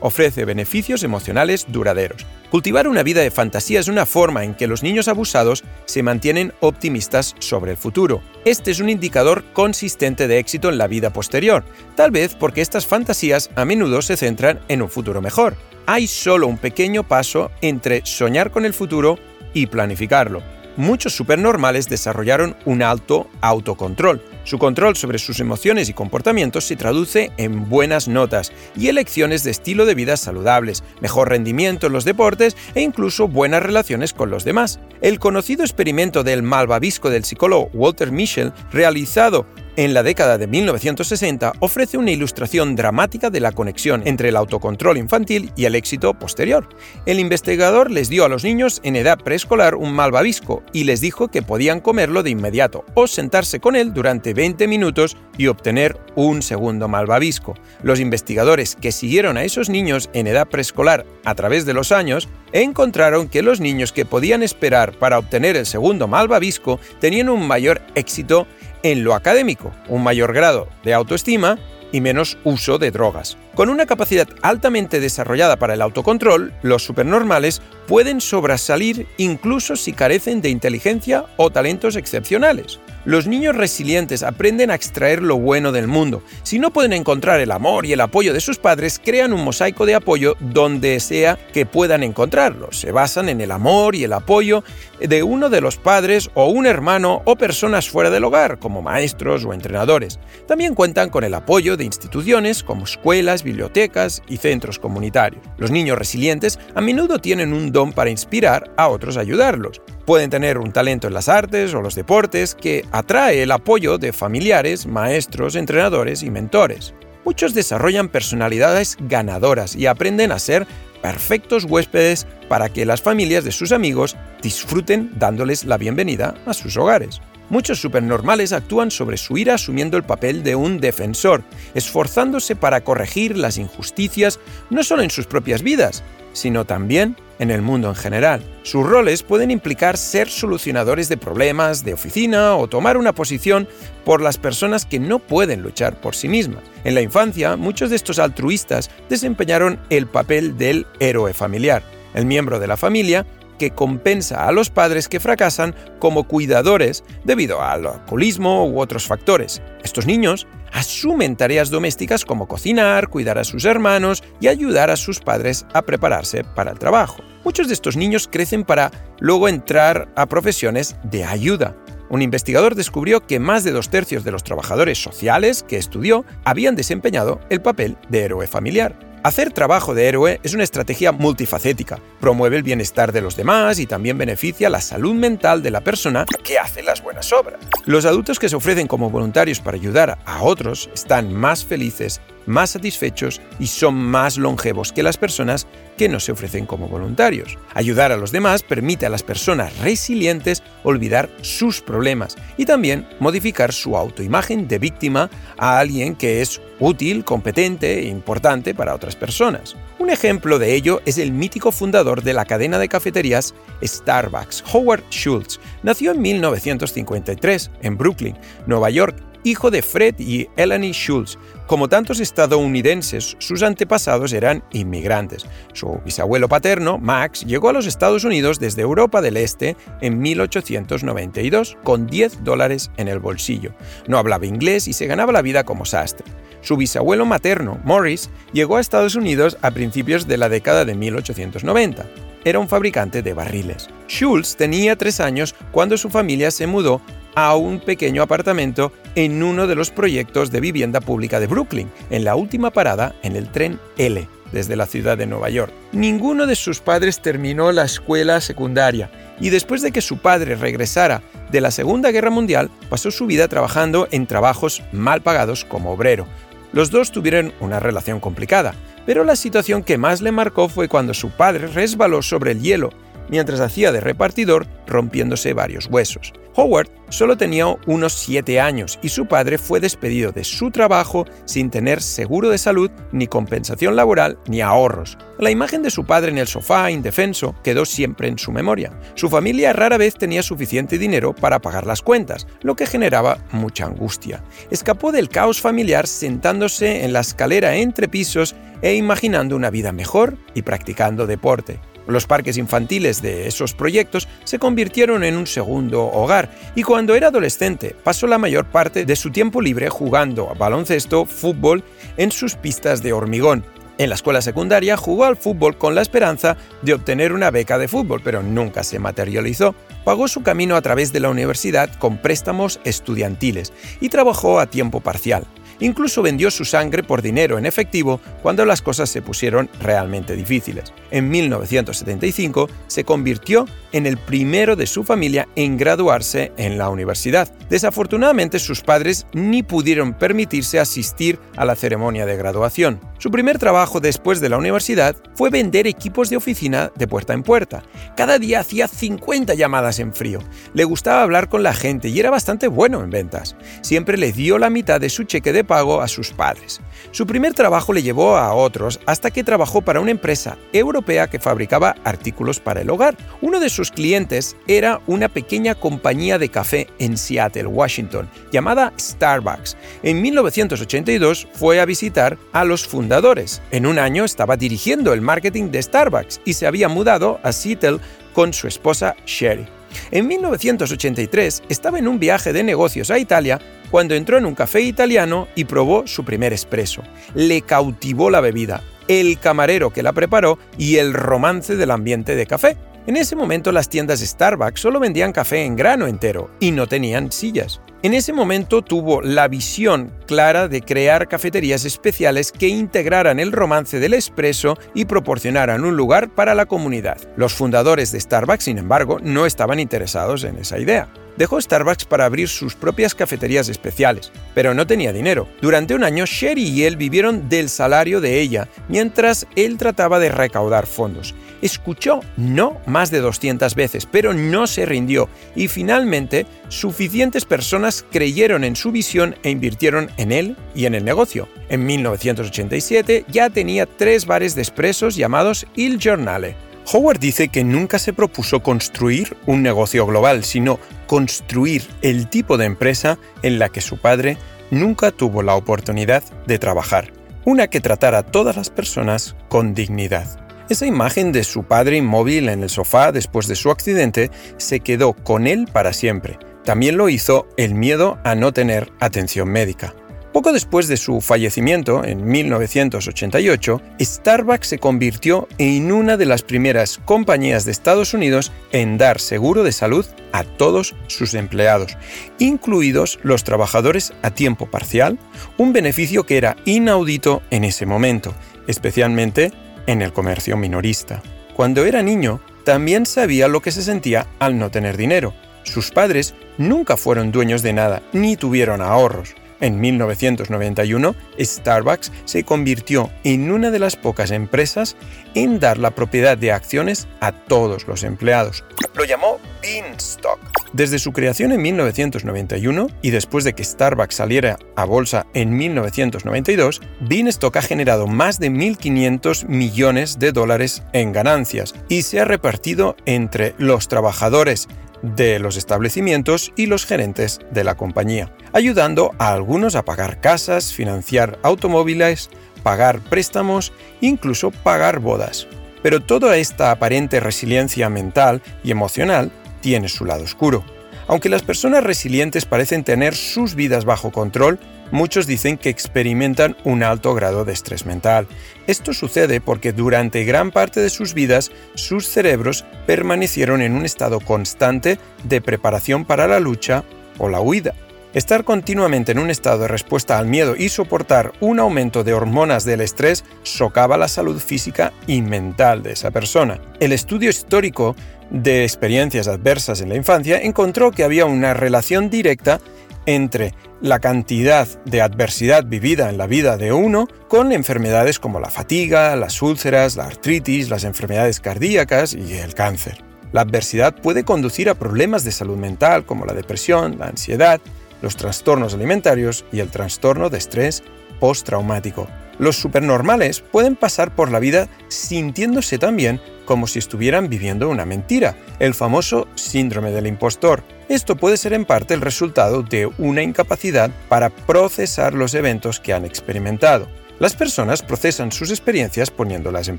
Ofrece 0.00 0.44
beneficios 0.44 1.02
emocionales 1.02 1.66
duraderos. 1.68 2.26
Cultivar 2.50 2.86
una 2.86 3.02
vida 3.02 3.22
de 3.22 3.30
fantasía 3.30 3.80
es 3.80 3.88
una 3.88 4.04
forma 4.04 4.44
en 4.44 4.54
que 4.54 4.66
los 4.66 4.82
niños 4.82 5.08
abusados 5.08 5.64
se 5.86 6.02
mantienen 6.02 6.52
optimistas 6.60 7.34
sobre 7.38 7.70
el 7.70 7.76
futuro. 7.76 8.20
Este 8.44 8.70
es 8.70 8.80
un 8.80 8.90
indicador 8.90 9.42
consistente 9.52 10.28
de 10.28 10.38
éxito 10.38 10.68
en 10.68 10.78
la 10.78 10.86
vida 10.86 11.12
posterior, 11.12 11.64
tal 11.96 12.10
vez 12.10 12.34
porque 12.34 12.60
estas 12.60 12.86
fantasías 12.86 13.50
a 13.56 13.64
menudo 13.64 14.02
se 14.02 14.16
centran 14.16 14.60
en 14.68 14.82
un 14.82 14.90
futuro 14.90 15.22
mejor. 15.22 15.56
Hay 15.86 16.06
solo 16.06 16.46
un 16.46 16.58
pequeño 16.58 17.02
paso 17.02 17.50
entre 17.62 18.04
soñar 18.04 18.50
con 18.50 18.64
el 18.64 18.74
futuro 18.74 19.18
y 19.54 19.66
planificarlo. 19.66 20.42
Muchos 20.76 21.14
supernormales 21.14 21.88
desarrollaron 21.88 22.56
un 22.64 22.82
alto 22.82 23.28
autocontrol, 23.40 24.22
su 24.44 24.58
control 24.58 24.96
sobre 24.96 25.18
sus 25.18 25.40
emociones 25.40 25.88
y 25.88 25.94
comportamientos 25.94 26.64
se 26.64 26.76
traduce 26.76 27.32
en 27.36 27.68
buenas 27.68 28.08
notas 28.08 28.52
y 28.76 28.88
elecciones 28.88 29.44
de 29.44 29.50
estilo 29.50 29.86
de 29.86 29.94
vida 29.94 30.16
saludables, 30.16 30.82
mejor 31.00 31.28
rendimiento 31.28 31.86
en 31.86 31.92
los 31.92 32.04
deportes 32.04 32.56
e 32.74 32.80
incluso 32.80 33.28
buenas 33.28 33.62
relaciones 33.62 34.12
con 34.12 34.30
los 34.30 34.44
demás. 34.44 34.80
El 35.00 35.18
conocido 35.18 35.62
experimento 35.62 36.22
del 36.24 36.42
malvavisco 36.42 37.10
del 37.10 37.24
psicólogo 37.24 37.70
Walter 37.72 38.12
Mischel, 38.12 38.52
realizado 38.72 39.46
en 39.76 39.94
la 39.94 40.02
década 40.02 40.38
de 40.38 40.46
1960 40.46 41.52
ofrece 41.60 41.96
una 41.96 42.10
ilustración 42.10 42.76
dramática 42.76 43.30
de 43.30 43.40
la 43.40 43.52
conexión 43.52 44.02
entre 44.06 44.28
el 44.28 44.36
autocontrol 44.36 44.98
infantil 44.98 45.52
y 45.56 45.64
el 45.64 45.74
éxito 45.74 46.14
posterior. 46.14 46.68
El 47.06 47.20
investigador 47.20 47.90
les 47.90 48.08
dio 48.08 48.24
a 48.24 48.28
los 48.28 48.44
niños 48.44 48.80
en 48.84 48.96
edad 48.96 49.18
preescolar 49.18 49.74
un 49.74 49.92
malvavisco 49.92 50.62
y 50.72 50.84
les 50.84 51.00
dijo 51.00 51.28
que 51.28 51.42
podían 51.42 51.80
comerlo 51.80 52.22
de 52.22 52.30
inmediato 52.30 52.84
o 52.94 53.06
sentarse 53.06 53.60
con 53.60 53.76
él 53.76 53.92
durante 53.92 54.34
20 54.34 54.68
minutos 54.68 55.16
y 55.38 55.46
obtener 55.46 55.98
un 56.14 56.42
segundo 56.42 56.88
malvavisco. 56.88 57.54
Los 57.82 58.00
investigadores 58.00 58.76
que 58.76 58.92
siguieron 58.92 59.36
a 59.36 59.44
esos 59.44 59.68
niños 59.70 60.10
en 60.12 60.26
edad 60.26 60.48
preescolar 60.48 61.06
a 61.24 61.34
través 61.34 61.64
de 61.64 61.74
los 61.74 61.92
años 61.92 62.28
encontraron 62.52 63.28
que 63.28 63.42
los 63.42 63.60
niños 63.60 63.92
que 63.92 64.04
podían 64.04 64.42
esperar 64.42 64.92
para 64.98 65.18
obtener 65.18 65.56
el 65.56 65.66
segundo 65.66 66.06
malvavisco 66.06 66.78
tenían 67.00 67.28
un 67.28 67.46
mayor 67.46 67.80
éxito 67.94 68.46
en 68.82 69.04
lo 69.04 69.14
académico, 69.14 69.72
un 69.88 70.02
mayor 70.02 70.32
grado 70.32 70.68
de 70.84 70.94
autoestima 70.94 71.58
y 71.92 72.00
menos 72.00 72.38
uso 72.44 72.78
de 72.78 72.90
drogas. 72.90 73.36
Con 73.54 73.68
una 73.68 73.86
capacidad 73.86 74.28
altamente 74.40 74.98
desarrollada 74.98 75.56
para 75.56 75.74
el 75.74 75.82
autocontrol, 75.82 76.52
los 76.62 76.82
supernormales 76.82 77.60
pueden 77.86 78.20
sobresalir 78.20 79.06
incluso 79.18 79.76
si 79.76 79.92
carecen 79.92 80.40
de 80.40 80.48
inteligencia 80.48 81.26
o 81.36 81.50
talentos 81.50 81.96
excepcionales. 81.96 82.80
Los 83.04 83.26
niños 83.26 83.56
resilientes 83.56 84.22
aprenden 84.22 84.70
a 84.70 84.76
extraer 84.76 85.22
lo 85.22 85.36
bueno 85.36 85.72
del 85.72 85.88
mundo. 85.88 86.22
Si 86.44 86.60
no 86.60 86.72
pueden 86.72 86.92
encontrar 86.92 87.40
el 87.40 87.50
amor 87.50 87.84
y 87.84 87.92
el 87.92 88.00
apoyo 88.00 88.32
de 88.32 88.40
sus 88.40 88.58
padres, 88.58 89.00
crean 89.04 89.32
un 89.32 89.44
mosaico 89.44 89.86
de 89.86 89.96
apoyo 89.96 90.36
donde 90.38 91.00
sea 91.00 91.36
que 91.52 91.66
puedan 91.66 92.04
encontrarlo. 92.04 92.70
Se 92.70 92.92
basan 92.92 93.28
en 93.28 93.40
el 93.40 93.50
amor 93.50 93.96
y 93.96 94.04
el 94.04 94.12
apoyo 94.12 94.62
de 95.00 95.24
uno 95.24 95.50
de 95.50 95.60
los 95.60 95.78
padres 95.78 96.30
o 96.34 96.46
un 96.46 96.64
hermano 96.64 97.22
o 97.24 97.34
personas 97.34 97.90
fuera 97.90 98.10
del 98.10 98.22
hogar, 98.22 98.60
como 98.60 98.82
maestros 98.82 99.44
o 99.44 99.52
entrenadores. 99.52 100.20
También 100.46 100.76
cuentan 100.76 101.10
con 101.10 101.24
el 101.24 101.34
apoyo 101.34 101.76
de 101.76 101.84
instituciones 101.84 102.62
como 102.62 102.84
escuelas, 102.84 103.42
bibliotecas 103.42 104.22
y 104.28 104.36
centros 104.36 104.78
comunitarios. 104.78 105.42
Los 105.58 105.72
niños 105.72 105.98
resilientes 105.98 106.60
a 106.76 106.80
menudo 106.80 107.18
tienen 107.18 107.52
un 107.52 107.72
don 107.72 107.92
para 107.92 108.10
inspirar 108.10 108.70
a 108.76 108.86
otros 108.88 109.16
a 109.16 109.20
ayudarlos. 109.20 109.80
Pueden 110.04 110.30
tener 110.30 110.58
un 110.58 110.72
talento 110.72 111.06
en 111.06 111.14
las 111.14 111.28
artes 111.28 111.72
o 111.74 111.80
los 111.80 111.94
deportes 111.94 112.54
que 112.56 112.84
atrae 112.90 113.42
el 113.42 113.52
apoyo 113.52 113.98
de 113.98 114.12
familiares, 114.12 114.86
maestros, 114.86 115.54
entrenadores 115.54 116.22
y 116.22 116.30
mentores. 116.30 116.92
Muchos 117.24 117.54
desarrollan 117.54 118.08
personalidades 118.08 118.96
ganadoras 119.00 119.76
y 119.76 119.86
aprenden 119.86 120.32
a 120.32 120.40
ser 120.40 120.66
perfectos 121.02 121.64
huéspedes 121.64 122.26
para 122.48 122.68
que 122.68 122.84
las 122.84 123.00
familias 123.00 123.44
de 123.44 123.52
sus 123.52 123.70
amigos 123.70 124.16
disfruten 124.42 125.12
dándoles 125.18 125.64
la 125.64 125.78
bienvenida 125.78 126.34
a 126.46 126.54
sus 126.54 126.76
hogares. 126.76 127.20
Muchos 127.50 127.80
supernormales 127.80 128.52
actúan 128.52 128.90
sobre 128.90 129.16
su 129.16 129.36
ira 129.36 129.54
asumiendo 129.54 129.96
el 129.96 130.04
papel 130.04 130.42
de 130.42 130.54
un 130.54 130.80
defensor, 130.80 131.42
esforzándose 131.74 132.56
para 132.56 132.82
corregir 132.82 133.36
las 133.36 133.58
injusticias 133.58 134.40
no 134.70 134.82
solo 134.82 135.02
en 135.02 135.10
sus 135.10 135.26
propias 135.26 135.62
vidas, 135.62 136.02
sino 136.32 136.64
también 136.64 137.16
en 137.38 137.50
el 137.50 137.60
mundo 137.60 137.88
en 137.88 137.94
general. 137.94 138.42
Sus 138.62 138.86
roles 138.86 139.22
pueden 139.22 139.50
implicar 139.50 139.96
ser 139.96 140.28
solucionadores 140.28 141.08
de 141.08 141.16
problemas 141.16 141.84
de 141.84 141.94
oficina 141.94 142.56
o 142.56 142.68
tomar 142.68 142.96
una 142.96 143.12
posición 143.12 143.68
por 144.04 144.22
las 144.22 144.38
personas 144.38 144.86
que 144.86 145.00
no 145.00 145.18
pueden 145.18 145.62
luchar 145.62 146.00
por 146.00 146.14
sí 146.14 146.28
mismas. 146.28 146.62
En 146.84 146.94
la 146.94 147.02
infancia, 147.02 147.56
muchos 147.56 147.90
de 147.90 147.96
estos 147.96 148.18
altruistas 148.18 148.90
desempeñaron 149.08 149.80
el 149.90 150.06
papel 150.06 150.56
del 150.56 150.86
héroe 151.00 151.34
familiar, 151.34 151.82
el 152.14 152.26
miembro 152.26 152.60
de 152.60 152.66
la 152.68 152.76
familia 152.76 153.26
compensa 153.70 154.46
a 154.46 154.52
los 154.52 154.70
padres 154.70 155.08
que 155.08 155.20
fracasan 155.20 155.74
como 155.98 156.24
cuidadores 156.24 157.04
debido 157.24 157.62
al 157.62 157.86
alcoholismo 157.86 158.66
u 158.66 158.80
otros 158.80 159.06
factores. 159.06 159.62
Estos 159.82 160.06
niños 160.06 160.46
asumen 160.72 161.36
tareas 161.36 161.70
domésticas 161.70 162.24
como 162.24 162.48
cocinar, 162.48 163.08
cuidar 163.08 163.38
a 163.38 163.44
sus 163.44 163.64
hermanos 163.64 164.22
y 164.40 164.48
ayudar 164.48 164.90
a 164.90 164.96
sus 164.96 165.20
padres 165.20 165.66
a 165.74 165.82
prepararse 165.82 166.44
para 166.44 166.72
el 166.72 166.78
trabajo. 166.78 167.22
Muchos 167.44 167.68
de 167.68 167.74
estos 167.74 167.96
niños 167.96 168.28
crecen 168.30 168.64
para 168.64 168.90
luego 169.20 169.48
entrar 169.48 170.08
a 170.16 170.26
profesiones 170.26 170.96
de 171.04 171.24
ayuda. 171.24 171.76
Un 172.12 172.20
investigador 172.20 172.74
descubrió 172.74 173.26
que 173.26 173.40
más 173.40 173.64
de 173.64 173.70
dos 173.70 173.88
tercios 173.88 174.22
de 174.22 174.32
los 174.32 174.44
trabajadores 174.44 175.02
sociales 175.02 175.64
que 175.66 175.78
estudió 175.78 176.26
habían 176.44 176.76
desempeñado 176.76 177.40
el 177.48 177.62
papel 177.62 177.96
de 178.10 178.24
héroe 178.24 178.46
familiar. 178.46 178.94
Hacer 179.22 179.50
trabajo 179.52 179.94
de 179.94 180.08
héroe 180.08 180.38
es 180.42 180.52
una 180.52 180.62
estrategia 180.62 181.12
multifacética. 181.12 182.00
Promueve 182.20 182.58
el 182.58 182.64
bienestar 182.64 183.12
de 183.12 183.22
los 183.22 183.34
demás 183.34 183.78
y 183.78 183.86
también 183.86 184.18
beneficia 184.18 184.68
la 184.68 184.82
salud 184.82 185.14
mental 185.14 185.62
de 185.62 185.70
la 185.70 185.80
persona 185.80 186.26
que 186.44 186.58
hace 186.58 186.82
las 186.82 187.02
buenas 187.02 187.32
obras. 187.32 187.60
Los 187.86 188.04
adultos 188.04 188.38
que 188.38 188.50
se 188.50 188.56
ofrecen 188.56 188.88
como 188.88 189.08
voluntarios 189.08 189.60
para 189.60 189.78
ayudar 189.78 190.18
a 190.26 190.42
otros 190.42 190.90
están 190.92 191.32
más 191.32 191.64
felices, 191.64 192.20
más 192.46 192.70
satisfechos 192.70 193.40
y 193.58 193.66
son 193.66 193.94
más 193.94 194.38
longevos 194.38 194.92
que 194.92 195.02
las 195.02 195.16
personas 195.16 195.66
que 195.96 196.08
no 196.08 196.20
se 196.20 196.32
ofrecen 196.32 196.66
como 196.66 196.88
voluntarios. 196.88 197.58
Ayudar 197.74 198.12
a 198.12 198.16
los 198.16 198.32
demás 198.32 198.62
permite 198.62 199.06
a 199.06 199.10
las 199.10 199.22
personas 199.22 199.76
resilientes 199.78 200.62
olvidar 200.82 201.30
sus 201.42 201.80
problemas 201.80 202.36
y 202.56 202.64
también 202.64 203.06
modificar 203.20 203.72
su 203.72 203.96
autoimagen 203.96 204.68
de 204.68 204.78
víctima 204.78 205.30
a 205.56 205.78
alguien 205.78 206.16
que 206.16 206.42
es 206.42 206.60
útil, 206.80 207.24
competente 207.24 208.00
e 208.00 208.08
importante 208.08 208.74
para 208.74 208.94
otras 208.94 209.14
personas. 209.16 209.76
Un 209.98 210.10
ejemplo 210.10 210.58
de 210.58 210.74
ello 210.74 211.00
es 211.06 211.18
el 211.18 211.32
mítico 211.32 211.70
fundador 211.70 212.22
de 212.22 212.32
la 212.32 212.44
cadena 212.44 212.78
de 212.78 212.88
cafeterías 212.88 213.54
Starbucks, 213.82 214.64
Howard 214.72 215.04
Schultz. 215.10 215.60
Nació 215.82 216.12
en 216.12 216.20
1953 216.20 217.70
en 217.82 217.96
Brooklyn, 217.96 218.36
Nueva 218.66 218.90
York, 218.90 219.16
hijo 219.44 219.70
de 219.70 219.82
Fred 219.82 220.14
y 220.18 220.48
Eleni 220.56 220.92
Schultz. 220.92 221.38
Como 221.66 221.88
tantos 221.88 222.20
estadounidenses, 222.20 223.36
sus 223.38 223.62
antepasados 223.62 224.32
eran 224.32 224.62
inmigrantes. 224.72 225.46
Su 225.72 226.00
bisabuelo 226.04 226.48
paterno, 226.48 226.98
Max, 226.98 227.44
llegó 227.46 227.68
a 227.68 227.72
los 227.72 227.86
Estados 227.86 228.24
Unidos 228.24 228.58
desde 228.58 228.82
Europa 228.82 229.20
del 229.20 229.36
Este 229.36 229.76
en 230.00 230.18
1892 230.18 231.78
con 231.82 232.06
10 232.06 232.44
dólares 232.44 232.90
en 232.96 233.08
el 233.08 233.18
bolsillo. 233.18 233.72
No 234.06 234.18
hablaba 234.18 234.46
inglés 234.46 234.88
y 234.88 234.92
se 234.92 235.06
ganaba 235.06 235.32
la 235.32 235.42
vida 235.42 235.64
como 235.64 235.84
sastre. 235.84 236.26
Su 236.60 236.76
bisabuelo 236.76 237.24
materno, 237.26 237.80
Morris, 237.84 238.30
llegó 238.52 238.76
a 238.76 238.80
Estados 238.80 239.14
Unidos 239.14 239.58
a 239.62 239.70
principios 239.70 240.26
de 240.26 240.36
la 240.36 240.48
década 240.48 240.84
de 240.84 240.94
1890 240.94 242.06
era 242.44 242.58
un 242.58 242.68
fabricante 242.68 243.22
de 243.22 243.34
barriles. 243.34 243.88
Schultz 244.08 244.56
tenía 244.56 244.96
tres 244.96 245.20
años 245.20 245.54
cuando 245.70 245.96
su 245.96 246.10
familia 246.10 246.50
se 246.50 246.66
mudó 246.66 247.00
a 247.34 247.56
un 247.56 247.80
pequeño 247.80 248.22
apartamento 248.22 248.92
en 249.14 249.42
uno 249.42 249.66
de 249.66 249.74
los 249.74 249.90
proyectos 249.90 250.50
de 250.50 250.60
vivienda 250.60 251.00
pública 251.00 251.40
de 251.40 251.46
Brooklyn, 251.46 251.90
en 252.10 252.24
la 252.24 252.34
última 252.34 252.70
parada 252.70 253.14
en 253.22 253.36
el 253.36 253.50
tren 253.50 253.78
L, 253.98 254.28
desde 254.52 254.76
la 254.76 254.86
ciudad 254.86 255.18
de 255.18 255.26
Nueva 255.26 255.50
York. 255.50 255.72
Ninguno 255.92 256.46
de 256.46 256.56
sus 256.56 256.80
padres 256.80 257.20
terminó 257.20 257.72
la 257.72 257.84
escuela 257.84 258.40
secundaria 258.40 259.10
y 259.40 259.50
después 259.50 259.82
de 259.82 259.92
que 259.92 260.00
su 260.00 260.18
padre 260.18 260.54
regresara 260.54 261.22
de 261.50 261.60
la 261.60 261.70
Segunda 261.70 262.10
Guerra 262.10 262.30
Mundial, 262.30 262.70
pasó 262.88 263.10
su 263.10 263.26
vida 263.26 263.48
trabajando 263.48 264.08
en 264.10 264.26
trabajos 264.26 264.82
mal 264.92 265.22
pagados 265.22 265.64
como 265.64 265.92
obrero. 265.92 266.26
Los 266.72 266.90
dos 266.90 267.12
tuvieron 267.12 267.52
una 267.60 267.78
relación 267.78 268.20
complicada, 268.20 268.74
pero 269.04 269.24
la 269.24 269.36
situación 269.36 269.82
que 269.82 269.98
más 269.98 270.22
le 270.22 270.32
marcó 270.32 270.68
fue 270.68 270.88
cuando 270.88 271.12
su 271.12 271.30
padre 271.30 271.66
resbaló 271.66 272.22
sobre 272.22 272.52
el 272.52 272.62
hielo 272.62 272.90
mientras 273.28 273.60
hacía 273.60 273.92
de 273.92 274.00
repartidor 274.00 274.66
rompiéndose 274.86 275.52
varios 275.52 275.86
huesos. 275.86 276.32
Howard 276.56 276.88
solo 277.08 277.36
tenía 277.36 277.66
unos 277.86 278.12
7 278.14 278.60
años 278.60 278.98
y 279.02 279.08
su 279.08 279.26
padre 279.26 279.58
fue 279.58 279.80
despedido 279.80 280.32
de 280.32 280.44
su 280.44 280.70
trabajo 280.70 281.26
sin 281.44 281.70
tener 281.70 282.02
seguro 282.02 282.48
de 282.48 282.58
salud, 282.58 282.90
ni 283.12 283.26
compensación 283.26 283.96
laboral, 283.96 284.38
ni 284.48 284.60
ahorros. 284.60 285.18
La 285.38 285.50
imagen 285.50 285.82
de 285.82 285.90
su 285.90 286.04
padre 286.04 286.30
en 286.30 286.38
el 286.38 286.46
sofá, 286.46 286.90
indefenso, 286.90 287.54
quedó 287.62 287.84
siempre 287.84 288.28
en 288.28 288.38
su 288.38 288.52
memoria. 288.52 288.92
Su 289.14 289.28
familia 289.28 289.72
rara 289.72 289.98
vez 289.98 290.14
tenía 290.14 290.42
suficiente 290.42 290.98
dinero 290.98 291.34
para 291.34 291.60
pagar 291.60 291.86
las 291.86 292.02
cuentas, 292.02 292.46
lo 292.62 292.76
que 292.76 292.86
generaba 292.86 293.38
mucha 293.50 293.86
angustia. 293.86 294.42
Escapó 294.70 295.12
del 295.12 295.28
caos 295.28 295.60
familiar 295.60 296.06
sentándose 296.06 297.04
en 297.04 297.12
la 297.12 297.20
escalera 297.20 297.76
entre 297.76 298.08
pisos 298.08 298.54
e 298.82 298.94
imaginando 298.94 299.56
una 299.56 299.70
vida 299.70 299.92
mejor 299.92 300.36
y 300.54 300.62
practicando 300.62 301.26
deporte. 301.26 301.80
Los 302.06 302.26
parques 302.26 302.58
infantiles 302.58 303.22
de 303.22 303.46
esos 303.46 303.74
proyectos 303.74 304.28
se 304.44 304.58
convirtieron 304.58 305.24
en 305.24 305.36
un 305.36 305.46
segundo 305.46 306.04
hogar 306.04 306.50
y 306.74 306.82
cuando 306.82 307.14
era 307.14 307.28
adolescente 307.28 307.94
pasó 308.02 308.26
la 308.26 308.38
mayor 308.38 308.66
parte 308.66 309.04
de 309.04 309.16
su 309.16 309.30
tiempo 309.30 309.60
libre 309.60 309.88
jugando 309.88 310.50
a 310.50 310.54
baloncesto, 310.54 311.24
fútbol 311.26 311.84
en 312.16 312.32
sus 312.32 312.54
pistas 312.54 313.02
de 313.02 313.12
hormigón. 313.12 313.64
En 313.98 314.08
la 314.08 314.14
escuela 314.14 314.40
secundaria 314.40 314.96
jugó 314.96 315.26
al 315.26 315.36
fútbol 315.36 315.76
con 315.76 315.94
la 315.94 316.02
esperanza 316.02 316.56
de 316.80 316.94
obtener 316.94 317.32
una 317.32 317.50
beca 317.50 317.78
de 317.78 317.88
fútbol, 317.88 318.20
pero 318.24 318.42
nunca 318.42 318.82
se 318.84 318.98
materializó. 318.98 319.74
Pagó 320.04 320.28
su 320.28 320.42
camino 320.42 320.76
a 320.76 320.82
través 320.82 321.12
de 321.12 321.20
la 321.20 321.28
universidad 321.28 321.88
con 321.98 322.16
préstamos 322.16 322.80
estudiantiles 322.84 323.72
y 324.00 324.08
trabajó 324.08 324.58
a 324.58 324.66
tiempo 324.66 325.00
parcial. 325.00 325.46
Incluso 325.82 326.22
vendió 326.22 326.50
su 326.52 326.64
sangre 326.64 327.02
por 327.02 327.22
dinero 327.22 327.58
en 327.58 327.66
efectivo 327.66 328.20
cuando 328.40 328.64
las 328.64 328.82
cosas 328.82 329.10
se 329.10 329.20
pusieron 329.20 329.68
realmente 329.80 330.36
difíciles. 330.36 330.92
En 331.10 331.28
1975 331.28 332.68
se 332.86 333.02
convirtió 333.02 333.66
en 333.90 334.06
el 334.06 334.16
primero 334.16 334.76
de 334.76 334.86
su 334.86 335.02
familia 335.02 335.48
en 335.56 335.76
graduarse 335.76 336.52
en 336.56 336.78
la 336.78 336.88
universidad. 336.88 337.52
Desafortunadamente 337.68 338.60
sus 338.60 338.80
padres 338.80 339.26
ni 339.34 339.64
pudieron 339.64 340.14
permitirse 340.14 340.78
asistir 340.78 341.40
a 341.56 341.64
la 341.64 341.74
ceremonia 341.74 342.26
de 342.26 342.36
graduación. 342.36 343.00
Su 343.18 343.30
primer 343.30 343.58
trabajo 343.58 344.00
después 344.00 344.40
de 344.40 344.48
la 344.48 344.58
universidad 344.58 345.16
fue 345.34 345.50
vender 345.50 345.86
equipos 345.86 346.28
de 346.28 346.36
oficina 346.36 346.90
de 346.96 347.06
puerta 347.06 347.32
en 347.32 347.42
puerta. 347.42 347.82
Cada 348.16 348.38
día 348.38 348.60
hacía 348.60 348.88
50 348.88 349.54
llamadas 349.54 349.98
en 349.98 350.12
frío. 350.12 350.40
Le 350.74 350.84
gustaba 350.84 351.22
hablar 351.22 351.48
con 351.48 351.62
la 351.62 351.72
gente 351.72 352.08
y 352.08 352.18
era 352.18 352.30
bastante 352.30 352.66
bueno 352.66 353.02
en 353.02 353.10
ventas. 353.10 353.56
Siempre 353.82 354.16
le 354.16 354.32
dio 354.32 354.58
la 354.58 354.70
mitad 354.70 355.00
de 355.00 355.08
su 355.08 355.24
cheque 355.24 355.52
de 355.52 355.64
pago 355.72 356.02
a 356.02 356.06
sus 356.06 356.32
padres. 356.32 356.82
Su 357.12 357.26
primer 357.26 357.54
trabajo 357.54 357.94
le 357.94 358.02
llevó 358.02 358.36
a 358.36 358.52
otros 358.52 359.00
hasta 359.06 359.30
que 359.30 359.42
trabajó 359.42 359.80
para 359.80 360.00
una 360.00 360.10
empresa 360.10 360.58
europea 360.70 361.30
que 361.30 361.38
fabricaba 361.38 361.96
artículos 362.04 362.60
para 362.60 362.82
el 362.82 362.90
hogar. 362.90 363.16
Uno 363.40 363.58
de 363.58 363.70
sus 363.70 363.90
clientes 363.90 364.54
era 364.66 365.00
una 365.06 365.30
pequeña 365.30 365.74
compañía 365.74 366.36
de 366.36 366.50
café 366.50 366.88
en 366.98 367.16
Seattle, 367.16 367.68
Washington, 367.68 368.28
llamada 368.52 368.92
Starbucks. 369.00 369.78
En 370.02 370.20
1982 370.20 371.48
fue 371.54 371.80
a 371.80 371.86
visitar 371.86 372.36
a 372.52 372.64
los 372.64 372.86
fundadores. 372.86 373.62
En 373.70 373.86
un 373.86 373.98
año 373.98 374.24
estaba 374.24 374.58
dirigiendo 374.58 375.14
el 375.14 375.22
marketing 375.22 375.70
de 375.70 375.82
Starbucks 375.82 376.42
y 376.44 376.52
se 376.52 376.66
había 376.66 376.90
mudado 376.90 377.40
a 377.42 377.50
Seattle 377.52 377.98
con 378.34 378.52
su 378.52 378.68
esposa 378.68 379.16
Sherry. 379.24 379.66
En 380.10 380.26
1983 380.26 381.62
estaba 381.68 381.98
en 381.98 382.08
un 382.08 382.18
viaje 382.18 382.52
de 382.52 382.62
negocios 382.62 383.10
a 383.10 383.18
Italia 383.18 383.58
cuando 383.90 384.14
entró 384.14 384.38
en 384.38 384.46
un 384.46 384.54
café 384.54 384.80
italiano 384.80 385.48
y 385.54 385.64
probó 385.64 386.06
su 386.06 386.24
primer 386.24 386.52
espresso. 386.52 387.02
Le 387.34 387.62
cautivó 387.62 388.30
la 388.30 388.40
bebida, 388.40 388.82
el 389.08 389.38
camarero 389.38 389.90
que 389.90 390.02
la 390.02 390.12
preparó 390.12 390.58
y 390.78 390.96
el 390.96 391.12
romance 391.12 391.76
del 391.76 391.90
ambiente 391.90 392.34
de 392.34 392.46
café. 392.46 392.76
En 393.04 393.16
ese 393.16 393.34
momento 393.34 393.72
las 393.72 393.88
tiendas 393.88 394.20
Starbucks 394.20 394.80
solo 394.80 395.00
vendían 395.00 395.32
café 395.32 395.64
en 395.64 395.74
grano 395.74 396.06
entero 396.06 396.50
y 396.60 396.70
no 396.70 396.86
tenían 396.86 397.32
sillas. 397.32 397.80
En 398.04 398.14
ese 398.14 398.32
momento 398.32 398.82
tuvo 398.82 399.22
la 399.22 399.48
visión 399.48 400.12
clara 400.26 400.68
de 400.68 400.82
crear 400.82 401.26
cafeterías 401.26 401.84
especiales 401.84 402.52
que 402.52 402.68
integraran 402.68 403.40
el 403.40 403.50
romance 403.50 403.98
del 403.98 404.14
espresso 404.14 404.78
y 404.94 405.06
proporcionaran 405.06 405.84
un 405.84 405.96
lugar 405.96 406.32
para 406.32 406.54
la 406.54 406.66
comunidad. 406.66 407.18
Los 407.36 407.54
fundadores 407.54 408.12
de 408.12 408.20
Starbucks, 408.20 408.64
sin 408.64 408.78
embargo, 408.78 409.18
no 409.20 409.46
estaban 409.46 409.80
interesados 409.80 410.44
en 410.44 410.58
esa 410.58 410.78
idea. 410.78 411.08
Dejó 411.36 411.60
Starbucks 411.60 412.04
para 412.04 412.24
abrir 412.24 412.48
sus 412.48 412.74
propias 412.74 413.14
cafeterías 413.14 413.68
especiales, 413.68 414.32
pero 414.54 414.74
no 414.74 414.86
tenía 414.86 415.12
dinero. 415.12 415.48
Durante 415.60 415.94
un 415.94 416.04
año, 416.04 416.26
Sherry 416.26 416.64
y 416.64 416.84
él 416.84 416.96
vivieron 416.96 417.48
del 417.48 417.68
salario 417.68 418.20
de 418.20 418.40
ella, 418.40 418.68
mientras 418.88 419.46
él 419.56 419.78
trataba 419.78 420.18
de 420.18 420.28
recaudar 420.28 420.86
fondos. 420.86 421.34
Escuchó 421.62 422.20
no 422.36 422.80
más 422.86 423.10
de 423.10 423.20
200 423.20 423.74
veces, 423.76 424.04
pero 424.04 424.34
no 424.34 424.66
se 424.66 424.84
rindió 424.84 425.28
y 425.54 425.68
finalmente 425.68 426.44
suficientes 426.68 427.44
personas 427.44 428.04
creyeron 428.10 428.64
en 428.64 428.74
su 428.74 428.90
visión 428.90 429.36
e 429.44 429.50
invirtieron 429.50 430.10
en 430.16 430.32
él 430.32 430.56
y 430.74 430.86
en 430.86 430.96
el 430.96 431.04
negocio. 431.04 431.48
En 431.68 431.86
1987 431.86 433.26
ya 433.28 433.48
tenía 433.48 433.86
tres 433.86 434.26
bares 434.26 434.56
de 434.56 434.62
expresos 434.62 435.14
llamados 435.16 435.66
Il 435.76 435.98
Giornale. 435.98 436.71
Howard 436.90 437.18
dice 437.18 437.48
que 437.48 437.64
nunca 437.64 437.98
se 437.98 438.12
propuso 438.12 438.62
construir 438.62 439.36
un 439.46 439.62
negocio 439.62 440.06
global, 440.06 440.44
sino 440.44 440.78
construir 441.06 441.86
el 442.02 442.28
tipo 442.28 442.58
de 442.58 442.66
empresa 442.66 443.18
en 443.42 443.58
la 443.58 443.68
que 443.68 443.80
su 443.80 443.98
padre 443.98 444.36
nunca 444.70 445.10
tuvo 445.10 445.42
la 445.42 445.54
oportunidad 445.54 446.22
de 446.46 446.58
trabajar, 446.58 447.12
una 447.44 447.68
que 447.68 447.80
tratara 447.80 448.18
a 448.18 448.22
todas 448.22 448.56
las 448.56 448.70
personas 448.70 449.36
con 449.48 449.74
dignidad. 449.74 450.40
Esa 450.68 450.86
imagen 450.86 451.32
de 451.32 451.44
su 451.44 451.64
padre 451.64 451.98
inmóvil 451.98 452.48
en 452.48 452.62
el 452.62 452.70
sofá 452.70 453.12
después 453.12 453.46
de 453.46 453.56
su 453.56 453.70
accidente 453.70 454.30
se 454.56 454.80
quedó 454.80 455.12
con 455.12 455.46
él 455.46 455.68
para 455.70 455.92
siempre. 455.92 456.38
También 456.64 456.96
lo 456.96 457.08
hizo 457.08 457.48
el 457.56 457.74
miedo 457.74 458.18
a 458.24 458.34
no 458.34 458.52
tener 458.52 458.90
atención 459.00 459.48
médica. 459.48 459.94
Poco 460.32 460.54
después 460.54 460.88
de 460.88 460.96
su 460.96 461.20
fallecimiento, 461.20 462.04
en 462.04 462.24
1988, 462.24 463.82
Starbucks 464.00 464.66
se 464.66 464.78
convirtió 464.78 465.46
en 465.58 465.92
una 465.92 466.16
de 466.16 466.24
las 466.24 466.42
primeras 466.42 466.98
compañías 467.04 467.66
de 467.66 467.72
Estados 467.72 468.14
Unidos 468.14 468.50
en 468.72 468.96
dar 468.96 469.20
seguro 469.20 469.62
de 469.62 469.72
salud 469.72 470.06
a 470.32 470.44
todos 470.44 470.94
sus 471.06 471.34
empleados, 471.34 471.98
incluidos 472.38 473.18
los 473.22 473.44
trabajadores 473.44 474.14
a 474.22 474.30
tiempo 474.30 474.70
parcial, 474.70 475.18
un 475.58 475.74
beneficio 475.74 476.24
que 476.24 476.38
era 476.38 476.56
inaudito 476.64 477.42
en 477.50 477.64
ese 477.64 477.84
momento, 477.84 478.34
especialmente 478.66 479.52
en 479.86 480.00
el 480.00 480.14
comercio 480.14 480.56
minorista. 480.56 481.22
Cuando 481.54 481.84
era 481.84 482.02
niño, 482.02 482.40
también 482.64 483.04
sabía 483.04 483.48
lo 483.48 483.60
que 483.60 483.70
se 483.70 483.82
sentía 483.82 484.26
al 484.38 484.58
no 484.58 484.70
tener 484.70 484.96
dinero. 484.96 485.34
Sus 485.64 485.90
padres 485.90 486.34
nunca 486.56 486.96
fueron 486.96 487.32
dueños 487.32 487.60
de 487.60 487.74
nada, 487.74 488.02
ni 488.14 488.36
tuvieron 488.36 488.80
ahorros. 488.80 489.34
En 489.62 489.80
1991, 489.80 491.14
Starbucks 491.38 492.10
se 492.24 492.42
convirtió 492.42 493.10
en 493.22 493.52
una 493.52 493.70
de 493.70 493.78
las 493.78 493.94
pocas 493.94 494.32
empresas 494.32 494.96
en 495.36 495.60
dar 495.60 495.78
la 495.78 495.92
propiedad 495.92 496.36
de 496.36 496.50
acciones 496.50 497.06
a 497.20 497.30
todos 497.30 497.86
los 497.86 498.02
empleados. 498.02 498.64
Lo 498.94 499.04
llamó 499.04 499.38
Beanstalk. 499.62 500.40
Desde 500.72 500.98
su 500.98 501.12
creación 501.12 501.52
en 501.52 501.62
1991 501.62 502.88
y 503.02 503.10
después 503.10 503.44
de 503.44 503.52
que 503.52 503.62
Starbucks 503.62 504.16
saliera 504.16 504.58
a 504.74 504.84
bolsa 504.84 505.26
en 505.32 505.56
1992, 505.56 506.80
Beanstalk 507.00 507.56
ha 507.56 507.62
generado 507.62 508.08
más 508.08 508.40
de 508.40 508.50
1.500 508.50 509.46
millones 509.46 510.18
de 510.18 510.32
dólares 510.32 510.82
en 510.92 511.12
ganancias 511.12 511.72
y 511.88 512.02
se 512.02 512.18
ha 512.18 512.24
repartido 512.24 512.96
entre 513.06 513.54
los 513.58 513.86
trabajadores 513.86 514.66
de 515.02 515.38
los 515.38 515.56
establecimientos 515.56 516.52
y 516.56 516.66
los 516.66 516.86
gerentes 516.86 517.40
de 517.50 517.64
la 517.64 517.76
compañía, 517.76 518.34
ayudando 518.52 519.12
a 519.18 519.32
algunos 519.32 519.74
a 519.74 519.84
pagar 519.84 520.20
casas, 520.20 520.72
financiar 520.72 521.38
automóviles, 521.42 522.30
pagar 522.62 523.00
préstamos, 523.00 523.72
incluso 524.00 524.50
pagar 524.50 525.00
bodas. 525.00 525.46
Pero 525.82 526.00
toda 526.00 526.36
esta 526.36 526.70
aparente 526.70 527.20
resiliencia 527.20 527.88
mental 527.90 528.40
y 528.62 528.70
emocional 528.70 529.32
tiene 529.60 529.88
su 529.88 530.04
lado 530.04 530.24
oscuro. 530.24 530.64
Aunque 531.08 531.28
las 531.28 531.42
personas 531.42 531.84
resilientes 531.84 532.44
parecen 532.44 532.84
tener 532.84 533.14
sus 533.14 533.54
vidas 533.54 533.84
bajo 533.84 534.12
control, 534.12 534.58
muchos 534.90 535.26
dicen 535.26 535.58
que 535.58 535.68
experimentan 535.68 536.56
un 536.64 536.82
alto 536.82 537.14
grado 537.14 537.44
de 537.44 537.52
estrés 537.52 537.86
mental. 537.86 538.28
Esto 538.66 538.92
sucede 538.92 539.40
porque 539.40 539.72
durante 539.72 540.24
gran 540.24 540.50
parte 540.50 540.80
de 540.80 540.90
sus 540.90 541.14
vidas 541.14 541.50
sus 541.74 542.06
cerebros 542.06 542.64
permanecieron 542.86 543.62
en 543.62 543.74
un 543.74 543.84
estado 543.84 544.20
constante 544.20 544.98
de 545.24 545.40
preparación 545.40 546.04
para 546.04 546.28
la 546.28 546.38
lucha 546.38 546.84
o 547.18 547.28
la 547.28 547.40
huida. 547.40 547.74
Estar 548.14 548.44
continuamente 548.44 549.12
en 549.12 549.18
un 549.18 549.30
estado 549.30 549.60
de 549.60 549.68
respuesta 549.68 550.18
al 550.18 550.26
miedo 550.26 550.54
y 550.54 550.68
soportar 550.68 551.32
un 551.40 551.58
aumento 551.58 552.04
de 552.04 552.12
hormonas 552.12 552.66
del 552.66 552.82
estrés 552.82 553.24
socava 553.42 553.96
la 553.96 554.06
salud 554.06 554.38
física 554.38 554.92
y 555.06 555.22
mental 555.22 555.82
de 555.82 555.92
esa 555.92 556.10
persona. 556.10 556.60
El 556.78 556.92
estudio 556.92 557.30
histórico 557.30 557.96
de 558.32 558.64
experiencias 558.64 559.28
adversas 559.28 559.82
en 559.82 559.90
la 559.90 559.94
infancia 559.94 560.40
encontró 560.40 560.90
que 560.90 561.04
había 561.04 561.26
una 561.26 561.52
relación 561.52 562.08
directa 562.08 562.60
entre 563.04 563.52
la 563.82 563.98
cantidad 563.98 564.66
de 564.84 565.02
adversidad 565.02 565.64
vivida 565.64 566.08
en 566.08 566.16
la 566.16 566.26
vida 566.26 566.56
de 566.56 566.72
uno 566.72 567.08
con 567.28 567.52
enfermedades 567.52 568.18
como 568.18 568.40
la 568.40 568.48
fatiga, 568.48 569.14
las 569.16 569.42
úlceras, 569.42 569.96
la 569.96 570.06
artritis, 570.06 570.70
las 570.70 570.84
enfermedades 570.84 571.40
cardíacas 571.40 572.14
y 572.14 572.34
el 572.34 572.54
cáncer. 572.54 573.04
La 573.32 573.42
adversidad 573.42 573.94
puede 573.94 574.24
conducir 574.24 574.70
a 574.70 574.74
problemas 574.74 575.24
de 575.24 575.32
salud 575.32 575.56
mental 575.56 576.06
como 576.06 576.24
la 576.24 576.32
depresión, 576.32 576.98
la 576.98 577.08
ansiedad, 577.08 577.60
los 578.00 578.16
trastornos 578.16 578.72
alimentarios 578.72 579.44
y 579.52 579.60
el 579.60 579.68
trastorno 579.68 580.30
de 580.30 580.38
estrés 580.38 580.82
postraumático. 581.20 582.08
Los 582.38 582.56
supernormales 582.56 583.40
pueden 583.40 583.76
pasar 583.76 584.14
por 584.14 584.30
la 584.30 584.38
vida 584.38 584.68
sintiéndose 584.88 585.78
tan 585.78 585.96
bien 585.96 586.20
como 586.52 586.66
si 586.66 586.80
estuvieran 586.80 587.30
viviendo 587.30 587.70
una 587.70 587.86
mentira, 587.86 588.36
el 588.58 588.74
famoso 588.74 589.26
síndrome 589.36 589.90
del 589.90 590.06
impostor. 590.06 590.62
Esto 590.90 591.16
puede 591.16 591.38
ser 591.38 591.54
en 591.54 591.64
parte 591.64 591.94
el 591.94 592.02
resultado 592.02 592.62
de 592.62 592.90
una 592.98 593.22
incapacidad 593.22 593.90
para 594.10 594.28
procesar 594.28 595.14
los 595.14 595.32
eventos 595.32 595.80
que 595.80 595.94
han 595.94 596.04
experimentado. 596.04 596.88
Las 597.18 597.34
personas 597.34 597.80
procesan 597.80 598.32
sus 598.32 598.50
experiencias 598.50 599.10
poniéndolas 599.10 599.68
en 599.68 599.78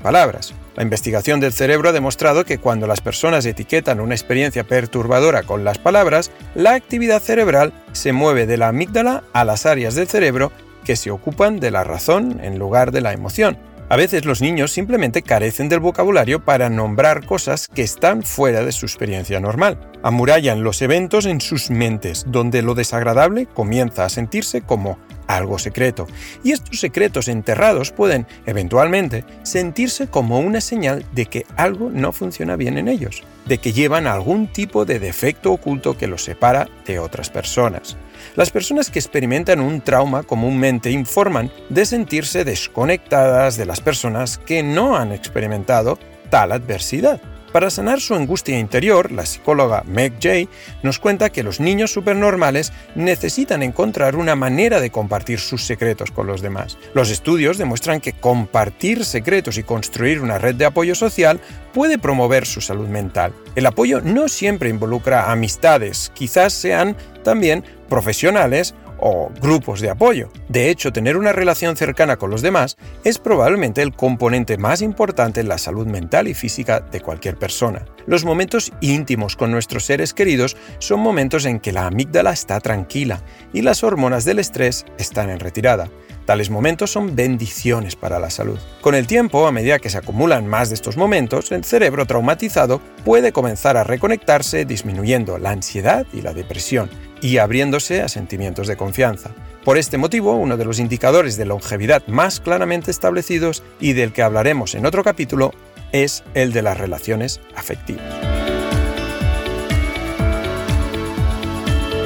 palabras. 0.00 0.52
La 0.74 0.82
investigación 0.82 1.38
del 1.38 1.52
cerebro 1.52 1.90
ha 1.90 1.92
demostrado 1.92 2.44
que 2.44 2.58
cuando 2.58 2.88
las 2.88 3.00
personas 3.00 3.46
etiquetan 3.46 4.00
una 4.00 4.16
experiencia 4.16 4.64
perturbadora 4.64 5.44
con 5.44 5.62
las 5.62 5.78
palabras, 5.78 6.32
la 6.56 6.74
actividad 6.74 7.22
cerebral 7.22 7.72
se 7.92 8.12
mueve 8.12 8.46
de 8.46 8.56
la 8.56 8.66
amígdala 8.66 9.22
a 9.32 9.44
las 9.44 9.64
áreas 9.64 9.94
del 9.94 10.08
cerebro 10.08 10.50
que 10.84 10.96
se 10.96 11.12
ocupan 11.12 11.60
de 11.60 11.70
la 11.70 11.84
razón 11.84 12.40
en 12.42 12.58
lugar 12.58 12.90
de 12.90 13.00
la 13.00 13.12
emoción. 13.12 13.58
A 13.94 13.96
veces 13.96 14.24
los 14.24 14.40
niños 14.40 14.72
simplemente 14.72 15.22
carecen 15.22 15.68
del 15.68 15.78
vocabulario 15.78 16.44
para 16.44 16.68
nombrar 16.68 17.24
cosas 17.24 17.68
que 17.68 17.82
están 17.82 18.24
fuera 18.24 18.64
de 18.64 18.72
su 18.72 18.86
experiencia 18.86 19.38
normal. 19.38 19.93
Amurallan 20.04 20.62
los 20.62 20.82
eventos 20.82 21.24
en 21.24 21.40
sus 21.40 21.70
mentes, 21.70 22.26
donde 22.28 22.60
lo 22.60 22.74
desagradable 22.74 23.46
comienza 23.46 24.04
a 24.04 24.10
sentirse 24.10 24.60
como 24.60 24.98
algo 25.26 25.58
secreto. 25.58 26.06
Y 26.42 26.52
estos 26.52 26.78
secretos 26.78 27.26
enterrados 27.26 27.90
pueden, 27.90 28.26
eventualmente, 28.44 29.24
sentirse 29.44 30.08
como 30.08 30.40
una 30.40 30.60
señal 30.60 31.06
de 31.12 31.24
que 31.24 31.46
algo 31.56 31.88
no 31.88 32.12
funciona 32.12 32.54
bien 32.56 32.76
en 32.76 32.88
ellos, 32.88 33.22
de 33.46 33.56
que 33.56 33.72
llevan 33.72 34.06
algún 34.06 34.46
tipo 34.46 34.84
de 34.84 34.98
defecto 34.98 35.52
oculto 35.52 35.96
que 35.96 36.06
los 36.06 36.22
separa 36.22 36.68
de 36.84 36.98
otras 36.98 37.30
personas. 37.30 37.96
Las 38.36 38.50
personas 38.50 38.90
que 38.90 38.98
experimentan 38.98 39.58
un 39.58 39.80
trauma 39.80 40.22
comúnmente 40.22 40.90
informan 40.90 41.50
de 41.70 41.86
sentirse 41.86 42.44
desconectadas 42.44 43.56
de 43.56 43.64
las 43.64 43.80
personas 43.80 44.36
que 44.36 44.62
no 44.62 44.98
han 44.98 45.12
experimentado 45.12 45.98
tal 46.28 46.52
adversidad. 46.52 47.22
Para 47.54 47.70
sanar 47.70 48.00
su 48.00 48.16
angustia 48.16 48.58
interior, 48.58 49.12
la 49.12 49.24
psicóloga 49.24 49.84
Meg 49.86 50.14
Jay 50.20 50.48
nos 50.82 50.98
cuenta 50.98 51.30
que 51.30 51.44
los 51.44 51.60
niños 51.60 51.92
supernormales 51.92 52.72
necesitan 52.96 53.62
encontrar 53.62 54.16
una 54.16 54.34
manera 54.34 54.80
de 54.80 54.90
compartir 54.90 55.38
sus 55.38 55.64
secretos 55.64 56.10
con 56.10 56.26
los 56.26 56.42
demás. 56.42 56.78
Los 56.94 57.12
estudios 57.12 57.56
demuestran 57.56 58.00
que 58.00 58.12
compartir 58.12 59.04
secretos 59.04 59.56
y 59.56 59.62
construir 59.62 60.20
una 60.20 60.38
red 60.38 60.56
de 60.56 60.64
apoyo 60.64 60.96
social 60.96 61.38
puede 61.72 61.96
promover 61.96 62.44
su 62.44 62.60
salud 62.60 62.88
mental. 62.88 63.32
El 63.54 63.66
apoyo 63.66 64.00
no 64.00 64.26
siempre 64.26 64.68
involucra 64.68 65.30
amistades, 65.30 66.10
quizás 66.12 66.52
sean 66.54 66.96
también 67.22 67.62
profesionales 67.88 68.74
o 69.06 69.30
grupos 69.42 69.82
de 69.82 69.90
apoyo. 69.90 70.30
De 70.48 70.70
hecho, 70.70 70.90
tener 70.90 71.18
una 71.18 71.32
relación 71.32 71.76
cercana 71.76 72.16
con 72.16 72.30
los 72.30 72.40
demás 72.40 72.78
es 73.04 73.18
probablemente 73.18 73.82
el 73.82 73.94
componente 73.94 74.56
más 74.56 74.80
importante 74.80 75.40
en 75.40 75.48
la 75.48 75.58
salud 75.58 75.86
mental 75.86 76.26
y 76.26 76.32
física 76.32 76.80
de 76.80 77.02
cualquier 77.02 77.36
persona. 77.36 77.84
Los 78.06 78.24
momentos 78.24 78.72
íntimos 78.80 79.36
con 79.36 79.50
nuestros 79.50 79.84
seres 79.84 80.14
queridos 80.14 80.56
son 80.78 81.00
momentos 81.00 81.44
en 81.44 81.60
que 81.60 81.72
la 81.72 81.86
amígdala 81.86 82.32
está 82.32 82.58
tranquila 82.60 83.22
y 83.52 83.60
las 83.60 83.84
hormonas 83.84 84.24
del 84.24 84.38
estrés 84.38 84.86
están 84.96 85.28
en 85.28 85.38
retirada. 85.38 85.90
Tales 86.26 86.48
momentos 86.50 86.90
son 86.90 87.14
bendiciones 87.14 87.96
para 87.96 88.18
la 88.18 88.30
salud. 88.30 88.58
Con 88.80 88.94
el 88.94 89.06
tiempo, 89.06 89.46
a 89.46 89.52
medida 89.52 89.78
que 89.78 89.90
se 89.90 89.98
acumulan 89.98 90.46
más 90.46 90.70
de 90.70 90.74
estos 90.74 90.96
momentos, 90.96 91.52
el 91.52 91.64
cerebro 91.64 92.06
traumatizado 92.06 92.80
puede 93.04 93.32
comenzar 93.32 93.76
a 93.76 93.84
reconectarse 93.84 94.64
disminuyendo 94.64 95.38
la 95.38 95.50
ansiedad 95.50 96.06
y 96.12 96.22
la 96.22 96.32
depresión 96.32 96.88
y 97.20 97.38
abriéndose 97.38 98.02
a 98.02 98.08
sentimientos 98.08 98.66
de 98.66 98.76
confianza. 98.76 99.30
Por 99.64 99.78
este 99.78 99.98
motivo, 99.98 100.32
uno 100.34 100.56
de 100.56 100.64
los 100.64 100.78
indicadores 100.78 101.36
de 101.36 101.46
longevidad 101.46 102.06
más 102.06 102.40
claramente 102.40 102.90
establecidos 102.90 103.62
y 103.80 103.92
del 103.94 104.12
que 104.12 104.22
hablaremos 104.22 104.74
en 104.74 104.86
otro 104.86 105.02
capítulo 105.02 105.52
es 105.92 106.24
el 106.34 106.52
de 106.52 106.62
las 106.62 106.76
relaciones 106.76 107.40
afectivas. 107.54 108.43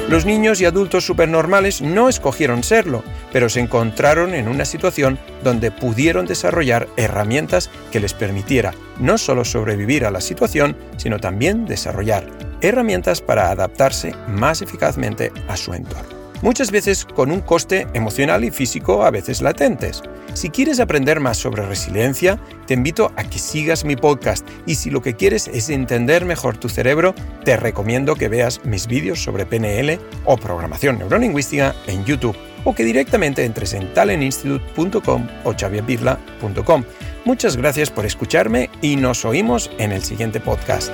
Los 0.09 0.25
niños 0.25 0.59
y 0.59 0.65
adultos 0.65 1.05
supernormales 1.05 1.83
no 1.83 2.09
escogieron 2.09 2.63
serlo, 2.63 3.03
pero 3.31 3.47
se 3.47 3.59
encontraron 3.59 4.33
en 4.33 4.47
una 4.47 4.65
situación 4.65 5.19
donde 5.43 5.69
pudieron 5.69 6.25
desarrollar 6.25 6.87
herramientas 6.97 7.69
que 7.91 7.99
les 7.99 8.15
permitiera 8.15 8.73
no 8.99 9.19
solo 9.19 9.45
sobrevivir 9.45 10.05
a 10.05 10.11
la 10.11 10.19
situación, 10.19 10.75
sino 10.97 11.19
también 11.19 11.67
desarrollar 11.67 12.25
herramientas 12.61 13.21
para 13.21 13.51
adaptarse 13.51 14.15
más 14.27 14.63
eficazmente 14.63 15.31
a 15.47 15.55
su 15.55 15.75
entorno 15.75 16.18
muchas 16.41 16.71
veces 16.71 17.05
con 17.05 17.31
un 17.31 17.41
coste 17.41 17.87
emocional 17.93 18.43
y 18.43 18.51
físico 18.51 19.03
a 19.03 19.11
veces 19.11 19.41
latentes. 19.41 20.01
Si 20.33 20.49
quieres 20.49 20.79
aprender 20.79 21.19
más 21.19 21.37
sobre 21.37 21.65
resiliencia, 21.65 22.39
te 22.65 22.73
invito 22.73 23.11
a 23.15 23.23
que 23.23 23.39
sigas 23.39 23.83
mi 23.83 23.95
podcast 23.95 24.47
y 24.65 24.75
si 24.75 24.89
lo 24.89 25.01
que 25.01 25.15
quieres 25.15 25.47
es 25.47 25.69
entender 25.69 26.25
mejor 26.25 26.57
tu 26.57 26.69
cerebro, 26.69 27.15
te 27.43 27.57
recomiendo 27.57 28.15
que 28.15 28.27
veas 28.29 28.63
mis 28.63 28.87
vídeos 28.87 29.23
sobre 29.23 29.45
PNL 29.45 29.99
o 30.25 30.37
programación 30.37 30.99
neurolingüística 30.99 31.75
en 31.87 32.05
YouTube 32.05 32.37
o 32.63 32.75
que 32.75 32.83
directamente 32.83 33.45
entres 33.45 33.73
en 33.73 33.93
talentinstitute.com 33.93 35.27
o 35.43 35.53
xavierpirla.com. 35.53 36.83
Muchas 37.25 37.57
gracias 37.57 37.89
por 37.89 38.05
escucharme 38.05 38.69
y 38.81 38.95
nos 38.95 39.25
oímos 39.25 39.71
en 39.77 39.91
el 39.91 40.03
siguiente 40.03 40.39
podcast. 40.39 40.93